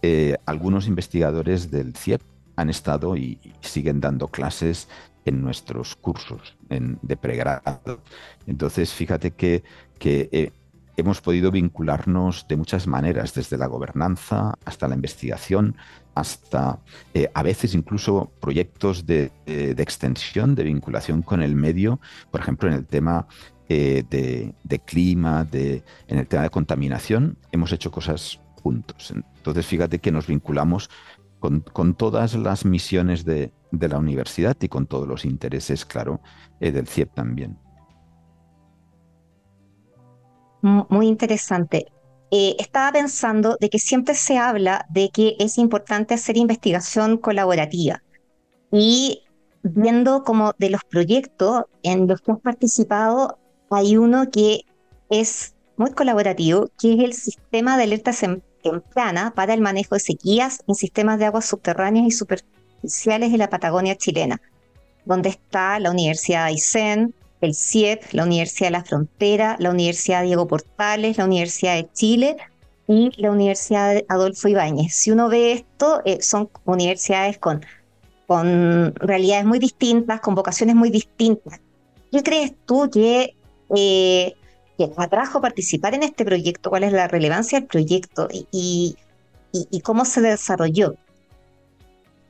eh, 0.00 0.36
algunos 0.46 0.86
investigadores 0.86 1.70
del 1.70 1.94
CIEP 1.94 2.22
han 2.56 2.70
estado 2.70 3.16
y, 3.16 3.38
siguen 3.60 4.00
dando 4.00 4.28
clases 4.28 4.88
en 5.24 5.42
nuestros 5.42 5.96
cursos 5.96 6.56
de 6.68 7.16
pregrado. 7.16 8.00
Entonces, 8.46 8.92
fíjate 8.92 9.32
que, 9.32 9.62
eh, 10.02 10.52
hemos 10.96 11.20
podido 11.20 11.50
vincularnos 11.50 12.46
de 12.48 12.56
muchas 12.56 12.86
maneras, 12.86 13.32
desde 13.32 13.56
la 13.56 13.66
gobernanza 13.66 14.54
hasta 14.64 14.86
la 14.86 14.94
investigación, 14.94 15.76
hasta 16.14 16.80
eh, 17.14 17.30
a 17.32 17.42
veces 17.42 17.74
incluso 17.74 18.32
proyectos 18.40 19.06
de, 19.06 19.32
extensión, 19.46 20.54
de 20.54 20.64
vinculación 20.64 21.22
con 21.22 21.42
el 21.42 21.54
medio, 21.54 22.00
por 22.30 22.40
ejemplo, 22.40 22.68
en 22.68 22.74
el 22.74 22.86
tema 22.86 23.26
eh, 23.68 24.04
de, 24.10 24.78
clima, 24.80 25.44
de, 25.44 25.84
en 26.08 26.18
el 26.18 26.26
tema 26.26 26.42
de 26.42 26.50
contaminación, 26.50 27.38
hemos 27.52 27.72
hecho 27.72 27.90
cosas 27.90 28.40
juntos. 28.62 29.12
Entonces, 29.14 29.64
fíjate 29.66 30.00
que 30.00 30.12
nos 30.12 30.26
vinculamos 30.26 30.90
con, 31.40 31.94
todas 31.94 32.34
las 32.34 32.64
misiones 32.64 33.24
de, 33.24 33.52
la 33.72 33.98
universidad 33.98 34.56
y 34.60 34.68
con 34.68 34.86
todos 34.86 35.08
los 35.08 35.24
intereses, 35.24 35.84
claro, 35.84 36.20
eh, 36.60 36.70
del 36.70 36.86
CIEP 36.86 37.12
también. 37.14 37.58
Muy 40.62 41.08
interesante. 41.08 41.86
Eh, 42.30 42.54
estaba 42.58 42.92
pensando 42.92 43.56
de 43.58 43.70
que 43.70 43.78
siempre 43.78 44.14
se 44.14 44.38
habla 44.38 44.86
de 44.90 45.10
que 45.10 45.34
es 45.40 45.58
importante 45.58 46.14
hacer 46.14 46.36
investigación 46.36 47.16
colaborativa. 47.16 48.02
Y 48.70 49.24
viendo 49.62 50.22
como 50.22 50.52
de 50.58 50.70
los 50.70 50.84
proyectos 50.84 51.64
en 51.82 52.06
los 52.06 52.20
que 52.20 52.32
has 52.32 52.40
participado, 52.40 53.38
hay 53.70 53.96
uno 53.96 54.30
que 54.30 54.62
es 55.08 55.54
muy 55.76 55.92
colaborativo, 55.92 56.68
que 56.78 56.92
es 56.92 57.00
el 57.00 57.14
sistema 57.14 57.76
de 57.76 57.84
alerta 57.84 58.12
temprana 58.62 59.32
para 59.34 59.54
el 59.54 59.60
manejo 59.60 59.94
de 59.94 60.00
sequías 60.00 60.62
en 60.66 60.74
sistemas 60.74 61.18
de 61.18 61.26
aguas 61.26 61.46
subterráneas 61.46 62.06
y 62.06 62.10
superficiales 62.10 63.32
de 63.32 63.38
la 63.38 63.50
Patagonia 63.50 63.96
chilena, 63.96 64.40
donde 65.04 65.30
está 65.30 65.78
la 65.78 65.90
Universidad 65.90 66.44
de 66.44 66.50
Aysén, 66.50 67.14
el 67.40 67.54
CIEP, 67.54 68.12
la 68.12 68.24
Universidad 68.24 68.68
de 68.68 68.72
la 68.72 68.84
Frontera, 68.84 69.56
la 69.58 69.70
Universidad 69.70 70.22
Diego 70.22 70.46
Portales, 70.46 71.18
la 71.18 71.24
Universidad 71.24 71.76
de 71.76 71.88
Chile 71.92 72.36
y 72.86 73.10
la 73.16 73.30
Universidad 73.30 74.02
Adolfo 74.08 74.48
Ibáñez. 74.48 74.94
Si 74.94 75.10
uno 75.10 75.28
ve 75.28 75.52
esto, 75.52 76.02
eh, 76.04 76.18
son 76.20 76.50
universidades 76.64 77.38
con, 77.38 77.64
con 78.26 78.94
realidades 78.96 79.46
muy 79.46 79.58
distintas, 79.58 80.20
con 80.20 80.34
vocaciones 80.34 80.74
muy 80.74 80.90
distintas. 80.90 81.60
¿Qué 82.12 82.22
crees 82.22 82.52
tú 82.66 82.90
que, 82.90 83.36
eh, 83.74 84.34
que 84.88 85.02
atrajo 85.02 85.40
participar 85.40 85.94
en 85.94 86.02
este 86.02 86.24
proyecto? 86.24 86.70
¿Cuál 86.70 86.84
es 86.84 86.92
la 86.92 87.08
relevancia 87.08 87.60
del 87.60 87.68
proyecto 87.68 88.28
y, 88.30 88.96
cómo 89.82 90.04
se 90.04 90.20
desarrolló? 90.20 90.94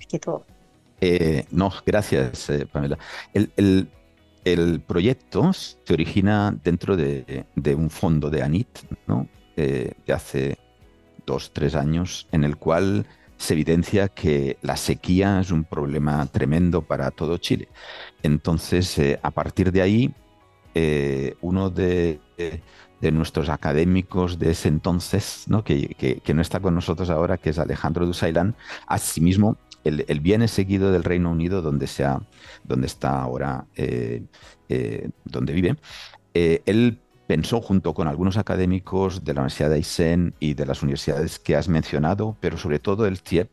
que 0.08 0.18
todo. 0.18 0.44
Eh, 1.00 1.46
no, 1.52 1.72
gracias, 1.86 2.50
Pamela. 2.72 2.98
el, 3.32 4.80
proyecto 4.80 5.52
se 5.52 5.92
origina 5.92 6.52
dentro 6.64 6.96
de, 6.96 7.46
un 7.76 7.90
fondo 7.90 8.28
de 8.28 8.42
ANIT, 8.42 8.68
¿no? 9.06 9.28
Eh, 9.56 9.92
de 10.04 10.12
hace 10.12 10.58
dos, 11.26 11.52
tres 11.52 11.76
años, 11.76 12.26
en 12.32 12.42
el 12.42 12.56
cual 12.56 13.06
se 13.36 13.54
evidencia 13.54 14.08
que 14.08 14.58
la 14.62 14.76
sequía 14.76 15.40
es 15.40 15.50
un 15.50 15.64
problema 15.64 16.26
tremendo 16.26 16.82
para 16.82 17.10
todo 17.10 17.38
Chile. 17.38 17.68
Entonces, 18.22 18.98
eh, 18.98 19.20
a 19.22 19.30
partir 19.30 19.70
de 19.70 19.82
ahí, 19.82 20.14
eh, 20.74 21.37
uno 21.40 21.70
de, 21.70 22.20
nuestros 23.00 23.48
académicos 23.48 24.38
de 24.38 24.50
ese 24.50 24.68
entonces. 24.68 25.46
Que, 25.64 26.22
no 26.35 26.42
está 26.42 26.61
con 26.61 26.74
nosotros 26.74 27.11
ahora, 27.11 27.38
que 27.38 27.50
es 27.50 27.59
Alejandro 27.59 28.06
Dusailán, 28.06 28.54
asimismo 28.87 29.56
el, 29.85 30.20
viene 30.20 30.48
seguido 30.48 30.92
del 30.92 31.04
Reino 31.04 31.30
Unido, 31.30 31.62
donde, 31.62 31.87
sea, 31.87 32.20
donde 32.64 32.87
está 32.87 33.20
ahora, 33.20 33.66
eh, 33.74 34.22
eh, 34.68 35.11
donde 35.24 35.52
vive. 35.52 35.76
Él 36.35 37.00
pensó 37.26 37.61
junto 37.61 37.94
con 37.94 38.09
algunos 38.09 38.37
académicos 38.37 39.24
de 39.24 39.35
la 39.35 39.40
Universidad 39.40 39.70
de 39.70 39.76
Aysén 39.76 40.35
y 40.40 40.54
de 40.54 40.66
las 40.66 40.83
universidades 40.83 41.38
que 41.38 41.56
has 41.56 41.68
mencionado, 41.68 42.37
pero 42.40 42.56
sobre 42.56 42.78
todo 42.78 43.06
el 43.06 43.22
TIEP, 43.22 43.50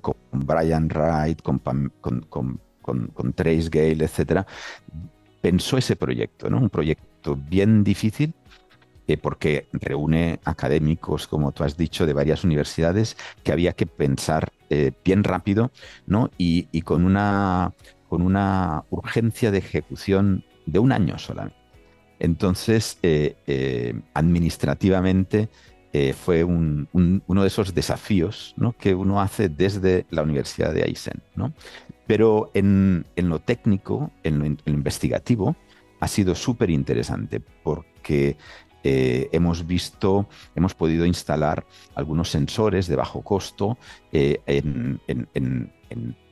con 0.00 0.16
Brian 0.32 0.88
Wright, 0.88 1.42
con, 1.42 1.58
con, 2.84 3.32
Trace 3.34 3.68
Gale, 3.70 4.04
etc., 4.04 4.46
pensó 5.44 5.76
ese 5.76 5.94
proyecto, 5.94 6.48
¿no? 6.48 6.56
un 6.56 6.70
proyecto 6.70 7.36
bien 7.36 7.84
difícil, 7.84 8.32
porque 9.20 9.68
reúne 9.72 10.40
académicos, 10.42 11.28
como 11.28 11.52
tú 11.52 11.64
has 11.64 11.76
dicho, 11.76 12.06
de 12.06 12.14
varias 12.14 12.44
universidades, 12.44 13.18
que 13.42 13.52
había 13.52 13.74
que 13.74 13.84
pensar 13.84 14.54
eh, 14.70 14.92
bien 15.04 15.22
rápido 15.22 15.70
¿no? 16.06 16.30
y, 16.38 16.80
con, 16.80 17.04
una, 17.04 17.74
con 18.08 18.22
una 18.22 18.84
urgencia 18.88 19.50
de 19.50 19.58
ejecución 19.58 20.46
de 20.64 20.78
un 20.78 20.92
año 20.92 21.18
solamente. 21.18 21.58
Entonces, 22.20 22.98
eh, 23.02 23.36
eh, 25.96 26.12
fue 26.12 26.42
uno 26.42 27.42
de 27.42 27.46
esos 27.46 27.72
desafíos 27.72 28.56
que 28.80 28.96
uno 28.96 29.20
hace 29.20 29.48
desde 29.48 30.06
la 30.10 30.22
Universidad 30.22 30.74
de 30.74 30.82
Aysén. 30.82 31.22
Pero 32.08 32.50
en, 32.52 33.04
lo 33.14 33.38
técnico, 33.38 34.10
en 34.24 34.40
lo, 34.40 34.44
investigativo, 34.66 35.54
ha 36.00 36.08
sido 36.08 36.34
súper 36.34 36.70
interesante 36.70 37.38
porque 37.38 38.36
eh, 38.82 39.28
hemos 39.30 39.68
visto, 39.68 40.28
hemos 40.56 40.74
podido 40.74 41.06
instalar 41.06 41.64
algunos 41.94 42.28
sensores 42.28 42.88
de 42.88 42.96
bajo 42.96 43.22
costo 43.22 43.78
eh, 44.10 44.40
en, 44.46 45.00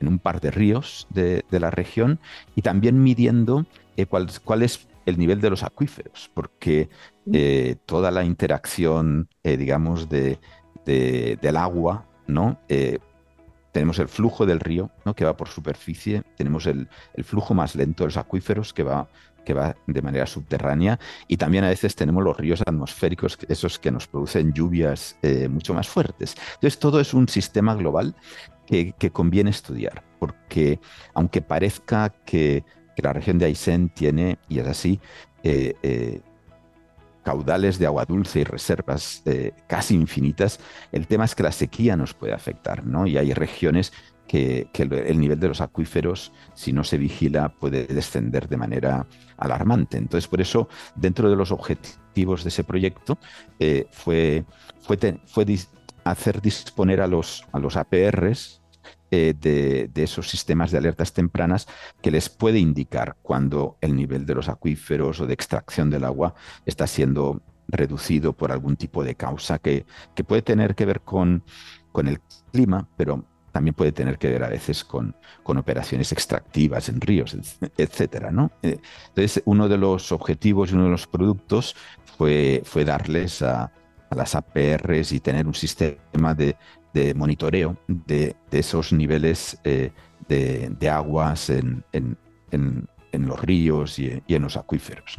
un 0.01 0.19
par 0.19 0.41
de 0.41 0.51
ríos 0.51 1.07
de, 1.09 1.45
la 1.49 1.71
región 1.71 2.19
y 2.53 2.63
también 2.63 3.01
midiendo 3.01 3.65
eh, 3.95 4.07
cuál, 4.07 4.27
el 5.05 5.17
nivel 5.17 5.41
de 5.41 5.49
los 5.49 5.63
acuíferos, 5.63 6.31
porque 6.33 6.89
toda 7.85 8.11
la 8.11 8.23
interacción, 8.23 9.29
digamos, 9.43 10.09
de, 10.09 10.39
del 10.85 11.57
agua, 11.57 12.05
¿no? 12.27 12.59
tenemos 13.71 13.97
el 13.99 14.07
flujo 14.07 14.45
del 14.45 14.59
río, 14.59 14.91
¿no? 15.03 15.15
que 15.15 15.25
va 15.25 15.35
por 15.35 15.49
superficie, 15.49 16.23
tenemos 16.37 16.67
el, 16.67 16.87
el, 17.15 17.23
flujo 17.23 17.53
más 17.53 17.75
lento 17.75 18.03
de 18.03 18.09
los 18.09 18.17
acuíferos, 18.17 18.71
que 18.71 18.83
va 18.83 19.09
que 19.43 19.53
va 19.53 19.75
de 19.87 20.01
manera 20.01 20.25
subterránea 20.25 20.99
y 21.27 21.37
también 21.37 21.63
a 21.63 21.69
veces 21.69 21.95
tenemos 21.95 22.23
los 22.23 22.37
ríos 22.37 22.61
atmosféricos, 22.65 23.37
esos 23.47 23.79
que 23.79 23.91
nos 23.91 24.07
producen 24.07 24.53
lluvias 24.53 25.17
eh, 25.21 25.47
mucho 25.47 25.73
más 25.73 25.87
fuertes. 25.87 26.35
Entonces 26.55 26.79
todo 26.79 26.99
es 26.99 27.13
un 27.13 27.27
sistema 27.27 27.75
global 27.75 28.15
que, 28.65 28.93
conviene 29.11 29.51
estudiar, 29.51 30.03
porque 30.19 30.79
aunque 31.13 31.41
parezca 31.41 32.09
que, 32.25 32.63
la 33.01 33.13
región 33.13 33.39
de 33.39 33.45
Aysén 33.45 33.89
tiene, 33.89 34.37
y 34.47 34.59
es 34.59 34.67
así, 34.67 34.99
eh, 35.43 35.73
eh, 35.83 36.21
caudales 37.23 37.79
de 37.79 37.85
agua 37.85 38.05
dulce 38.05 38.41
y 38.41 38.43
reservas 38.43 39.23
casi 39.67 39.95
infinitas, 39.95 40.59
el 40.91 41.07
tema 41.07 41.23
es 41.23 41.35
que 41.35 41.43
la 41.43 41.53
sequía 41.53 41.95
nos 41.95 42.13
puede 42.13 42.33
afectar, 42.33 42.85
¿no? 42.85 43.07
Y 43.07 43.17
hay 43.17 43.33
regiones 43.33 43.93
que, 44.27 44.67
el 44.73 45.19
nivel 45.19 45.39
de 45.39 45.47
los 45.47 45.61
acuíferos, 45.61 46.31
si 46.53 46.73
no 46.73 46.83
se 46.83 46.97
vigila, 46.97 47.49
puede 47.49 47.85
descender 47.85 48.47
de 48.47 48.57
manera 48.57 49.07
alarmante. 49.37 49.97
Entonces, 49.97 50.27
por 50.27 50.41
eso, 50.41 50.67
dentro 50.95 51.29
de 51.29 51.35
los 51.35 51.51
objetivos 51.51 52.43
de 52.43 52.49
ese 52.49 52.63
proyecto, 52.63 53.17
eh, 53.59 53.87
fue, 53.91 54.45
fue, 54.81 54.97
fue 55.25 55.45
hacer 56.03 56.41
disponer 56.41 57.01
a 57.01 57.07
los, 57.07 57.45
a 57.51 57.59
los 57.59 57.75
APRs 57.77 58.62
eh, 59.15 59.35
de, 59.39 60.03
esos 60.03 60.27
sistemas 60.27 60.71
de 60.71 60.79
alertas 60.79 61.13
tempranas 61.13 61.67
que 62.01 62.09
les 62.09 62.29
puede 62.29 62.57
indicar 62.57 63.15
cuando 63.21 63.77
el 63.79 63.95
nivel 63.95 64.25
de 64.25 64.33
los 64.33 64.49
acuíferos 64.49 65.19
o 65.19 65.27
de 65.27 65.35
extracción 65.35 65.91
del 65.91 66.03
agua 66.03 66.33
está 66.65 66.87
siendo 66.87 67.43
reducido 67.67 68.33
por 68.33 68.51
algún 68.51 68.75
tipo 68.75 69.03
de 69.03 69.13
causa 69.13 69.59
que, 69.59 69.85
que 70.15 70.23
puede 70.23 70.41
tener 70.41 70.73
que 70.73 70.85
ver 70.85 71.01
con, 71.01 71.43
con 71.91 72.07
el 72.07 72.21
clima, 72.51 72.89
pero 72.97 73.23
también 73.51 73.75
puede 73.75 73.91
tener 73.91 74.17
que 74.17 74.31
ver 74.31 74.43
a 74.45 74.49
veces 74.49 74.83
con, 74.83 75.15
con 75.43 75.59
operaciones 75.59 76.11
extractivas 76.11 76.89
en 76.89 76.99
ríos, 76.99 77.37
etcétera, 77.77 78.31
¿no? 78.31 78.51
Eh, 78.63 78.79
entonces, 79.09 79.43
uno 79.45 79.69
de 79.69 79.77
los 79.77 80.11
objetivos 80.11 80.71
y 80.71 80.73
uno 80.73 80.85
de 80.85 80.89
los 80.89 81.05
productos 81.05 81.75
fue, 82.17 82.63
fue 82.65 82.83
darles 82.83 83.43
a, 83.43 83.71
a 84.09 84.15
las 84.15 84.33
APRs 84.33 85.11
y 85.11 85.19
tener 85.19 85.45
un 85.45 85.53
sistema 85.53 86.33
de, 86.33 86.55
de 86.93 87.13
monitoreo 87.13 87.77
de, 87.87 88.35
esos 88.51 88.93
niveles 88.93 89.57
eh, 89.63 89.91
de, 90.27 90.89
aguas 90.89 91.49
en, 91.49 91.83
los 93.11 93.41
ríos 93.41 93.99
y, 93.99 94.21
en 94.27 94.41
los 94.41 94.57
acuíferos. 94.57 95.15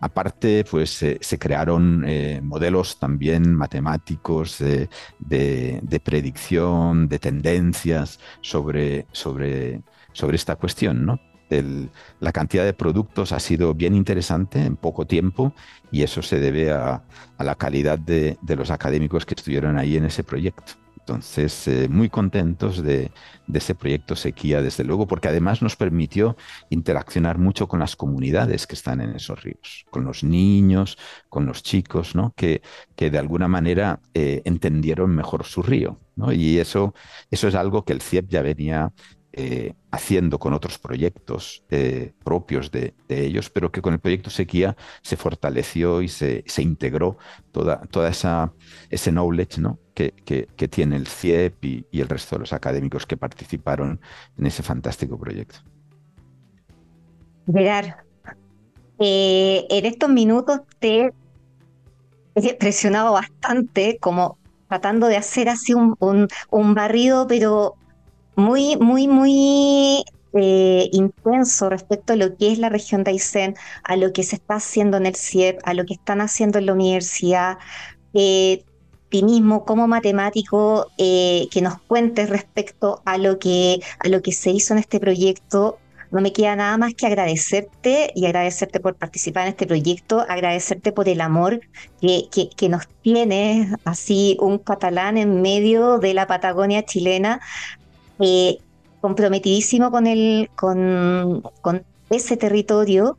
Aparte, 0.00 0.64
pues 0.70 1.04
se 1.20 1.38
crearon 1.38 2.04
eh, 2.06 2.40
modelos 2.42 2.98
también 2.98 3.54
matemáticos 3.54 4.58
de, 4.58 6.00
predicción, 6.04 7.08
de 7.08 7.18
tendencias 7.18 8.18
sobre, 8.40 9.06
sobre, 9.12 9.82
sobre 10.12 10.36
esta 10.36 10.56
cuestión. 10.56 11.20
la 12.20 12.32
cantidad 12.32 12.64
de 12.64 12.72
productos 12.72 13.32
ha 13.32 13.40
sido 13.40 13.74
bien 13.74 13.94
interesante 13.94 14.64
en 14.64 14.76
poco 14.76 15.06
tiempo 15.06 15.54
y 15.90 16.02
eso 16.02 16.22
se 16.22 16.40
debe 16.40 16.72
a, 16.72 17.04
la 17.38 17.54
calidad 17.54 17.98
de, 17.98 18.36
los 18.56 18.70
académicos 18.70 19.24
que 19.24 19.34
estuvieron 19.34 19.78
ahí 19.78 19.96
en 19.96 20.04
ese 20.04 20.24
proyecto. 20.24 20.83
Entonces, 21.06 21.68
eh, 21.68 21.86
muy 21.90 22.08
contentos 22.08 22.82
de, 22.82 23.12
ese 23.52 23.74
proyecto 23.74 24.16
Sequía, 24.16 24.62
desde 24.62 24.84
luego, 24.84 25.06
porque 25.06 25.28
además 25.28 25.60
nos 25.60 25.76
permitió 25.76 26.34
interaccionar 26.70 27.36
mucho 27.36 27.68
con 27.68 27.80
las 27.80 27.94
comunidades 27.94 28.66
que 28.66 28.74
están 28.74 29.02
en 29.02 29.10
esos 29.10 29.42
ríos, 29.42 29.84
con 29.90 30.04
los 30.04 30.24
niños, 30.24 30.96
con 31.28 31.44
los 31.44 31.62
chicos, 31.62 32.14
¿no? 32.14 32.32
que, 32.34 32.62
que 32.96 33.10
de 33.10 33.18
alguna 33.18 33.48
manera 33.48 34.00
eh, 34.14 34.40
entendieron 34.46 35.14
mejor 35.14 35.44
su 35.44 35.62
río. 35.62 35.98
Y 36.32 36.56
eso, 36.58 36.94
eso 37.30 37.48
es 37.48 37.54
algo 37.54 37.84
que 37.84 37.92
el 37.92 38.00
CIEP 38.00 38.28
ya 38.30 38.40
venía 38.40 38.92
eh, 39.36 39.74
haciendo 39.90 40.38
con 40.38 40.52
otros 40.52 40.78
proyectos 40.78 41.64
eh, 41.68 42.12
propios 42.22 42.70
de, 42.70 42.94
ellos, 43.08 43.50
pero 43.50 43.72
que 43.72 43.82
con 43.82 43.92
el 43.92 43.98
proyecto 43.98 44.30
Sequía 44.30 44.76
se 45.02 45.16
fortaleció 45.16 46.02
y 46.02 46.08
se, 46.08 46.44
integró 46.58 47.18
toda, 47.50 47.80
toda 47.90 48.10
esa 48.10 48.52
ese 48.90 49.10
knowledge 49.10 49.60
¿no? 49.60 49.80
que, 49.92 50.12
que, 50.12 50.68
tiene 50.68 50.94
el 50.94 51.08
CIEP 51.08 51.64
y, 51.64 51.86
el 52.00 52.08
resto 52.08 52.36
de 52.36 52.40
los 52.40 52.52
académicos 52.52 53.06
que 53.06 53.16
participaron 53.16 54.00
en 54.38 54.46
ese 54.46 54.62
fantástico 54.62 55.18
proyecto. 55.18 55.58
Gerard, 57.52 57.94
eh, 59.00 59.66
en 59.68 59.84
estos 59.84 60.10
minutos 60.10 60.60
te 60.78 61.12
he 62.36 62.54
presionado 62.54 63.14
bastante, 63.14 63.98
como 64.00 64.38
tratando 64.68 65.08
de 65.08 65.16
hacer 65.16 65.48
así 65.48 65.74
un, 65.74 66.28
un 66.50 66.74
barrido, 66.74 67.26
pero 67.26 67.74
muy, 68.36 68.76
muy, 68.76 69.08
muy 69.08 70.04
eh, 70.32 70.88
intenso 70.92 71.70
respecto 71.70 72.12
a 72.12 72.16
lo 72.16 72.36
que 72.36 72.52
es 72.52 72.58
la 72.58 72.68
región 72.68 73.04
de 73.04 73.12
Aysén, 73.12 73.54
a 73.84 73.96
lo 73.96 74.12
que 74.12 74.22
se 74.22 74.36
está 74.36 74.56
haciendo 74.56 74.96
en 74.96 75.06
el 75.06 75.16
CIEP, 75.16 75.60
a 75.64 75.74
lo 75.74 75.84
que 75.84 75.94
están 75.94 76.20
haciendo 76.20 76.58
en 76.58 76.66
la 76.66 76.72
universidad. 76.72 77.58
Eh, 78.14 78.64
ti 79.08 79.22
mismo 79.22 79.64
como 79.64 79.86
matemático 79.86 80.88
eh, 80.98 81.46
que 81.50 81.62
nos 81.62 81.80
cuentes 81.82 82.30
respecto 82.30 83.00
a 83.04 83.18
lo 83.18 83.38
que 83.38 83.80
a 84.00 84.08
lo 84.08 84.22
que 84.22 84.32
se 84.32 84.50
hizo 84.50 84.72
en 84.74 84.80
este 84.80 84.98
proyecto 84.98 85.78
no 86.10 86.20
me 86.20 86.32
queda 86.32 86.54
nada 86.54 86.78
más 86.78 86.94
que 86.94 87.06
agradecerte 87.06 88.12
y 88.14 88.26
agradecerte 88.26 88.78
por 88.78 88.94
participar 88.94 89.44
en 89.44 89.48
este 89.50 89.66
proyecto, 89.66 90.24
agradecerte 90.28 90.92
por 90.92 91.08
el 91.08 91.20
amor 91.20 91.60
que, 92.00 92.28
que, 92.56 92.68
nos 92.68 92.86
tienes, 93.02 93.74
así 93.84 94.36
un 94.40 94.58
catalán 94.58 95.18
en 95.18 95.42
medio 95.42 95.98
de 95.98 96.14
la 96.14 96.28
Patagonia 96.28 96.84
chilena, 96.84 97.40
eh, 98.20 98.58
comprometidísimo 99.00 99.90
con, 99.90 100.06
el, 100.06 100.50
con, 100.56 101.42
con 101.60 101.84
ese 102.10 102.36
territorio. 102.36 103.18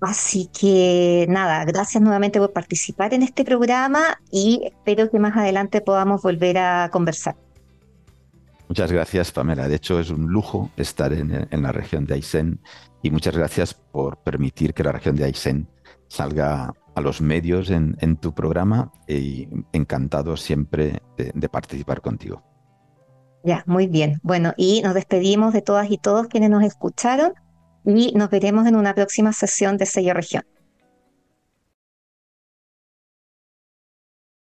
Así 0.00 0.46
que 0.46 1.26
nada, 1.28 1.64
gracias 1.64 2.02
nuevamente 2.02 2.38
por 2.38 2.52
participar 2.52 3.14
en 3.14 3.22
este 3.22 3.44
programa 3.44 4.20
y 4.30 4.60
espero 4.64 5.10
que 5.10 5.18
más 5.18 5.36
adelante 5.36 5.80
podamos 5.80 6.22
volver 6.22 6.58
a 6.58 6.88
conversar. 6.92 7.36
Muchas 8.68 8.92
gracias, 8.92 9.32
Pamela. 9.32 9.66
De 9.66 9.76
hecho, 9.76 9.98
es 9.98 10.10
un 10.10 10.26
lujo 10.26 10.70
estar 10.76 11.12
en, 11.12 11.48
la 11.50 11.72
región 11.72 12.04
de 12.04 12.14
Aysén 12.14 12.60
y 13.02 13.10
muchas 13.10 13.36
gracias 13.36 13.74
por 13.74 14.18
permitir 14.18 14.74
que 14.74 14.84
la 14.84 14.92
región 14.92 15.16
de 15.16 15.24
Aysén 15.24 15.68
salga 16.06 16.74
a 16.94 17.00
los 17.00 17.20
medios 17.20 17.70
en, 17.70 18.16
tu 18.18 18.34
programa 18.34 18.92
y 19.08 19.48
encantado 19.72 20.36
siempre 20.36 21.00
de 21.16 21.48
participar 21.48 22.02
contigo. 22.02 22.47
Ya, 23.44 23.62
muy 23.66 23.86
bien. 23.86 24.18
Bueno, 24.22 24.52
y 24.56 24.82
nos 24.82 24.94
despedimos 24.94 25.52
de 25.52 25.62
todas 25.62 25.90
y 25.90 25.98
todos 25.98 26.26
quienes 26.26 26.50
nos 26.50 26.64
escucharon 26.64 27.32
y 27.84 28.12
nos 28.14 28.30
veremos 28.30 28.66
en 28.66 28.76
una 28.76 28.94
próxima 28.94 29.32
sesión 29.32 29.76
de 29.76 29.86
Sello 29.86 30.14
Región. 30.14 30.44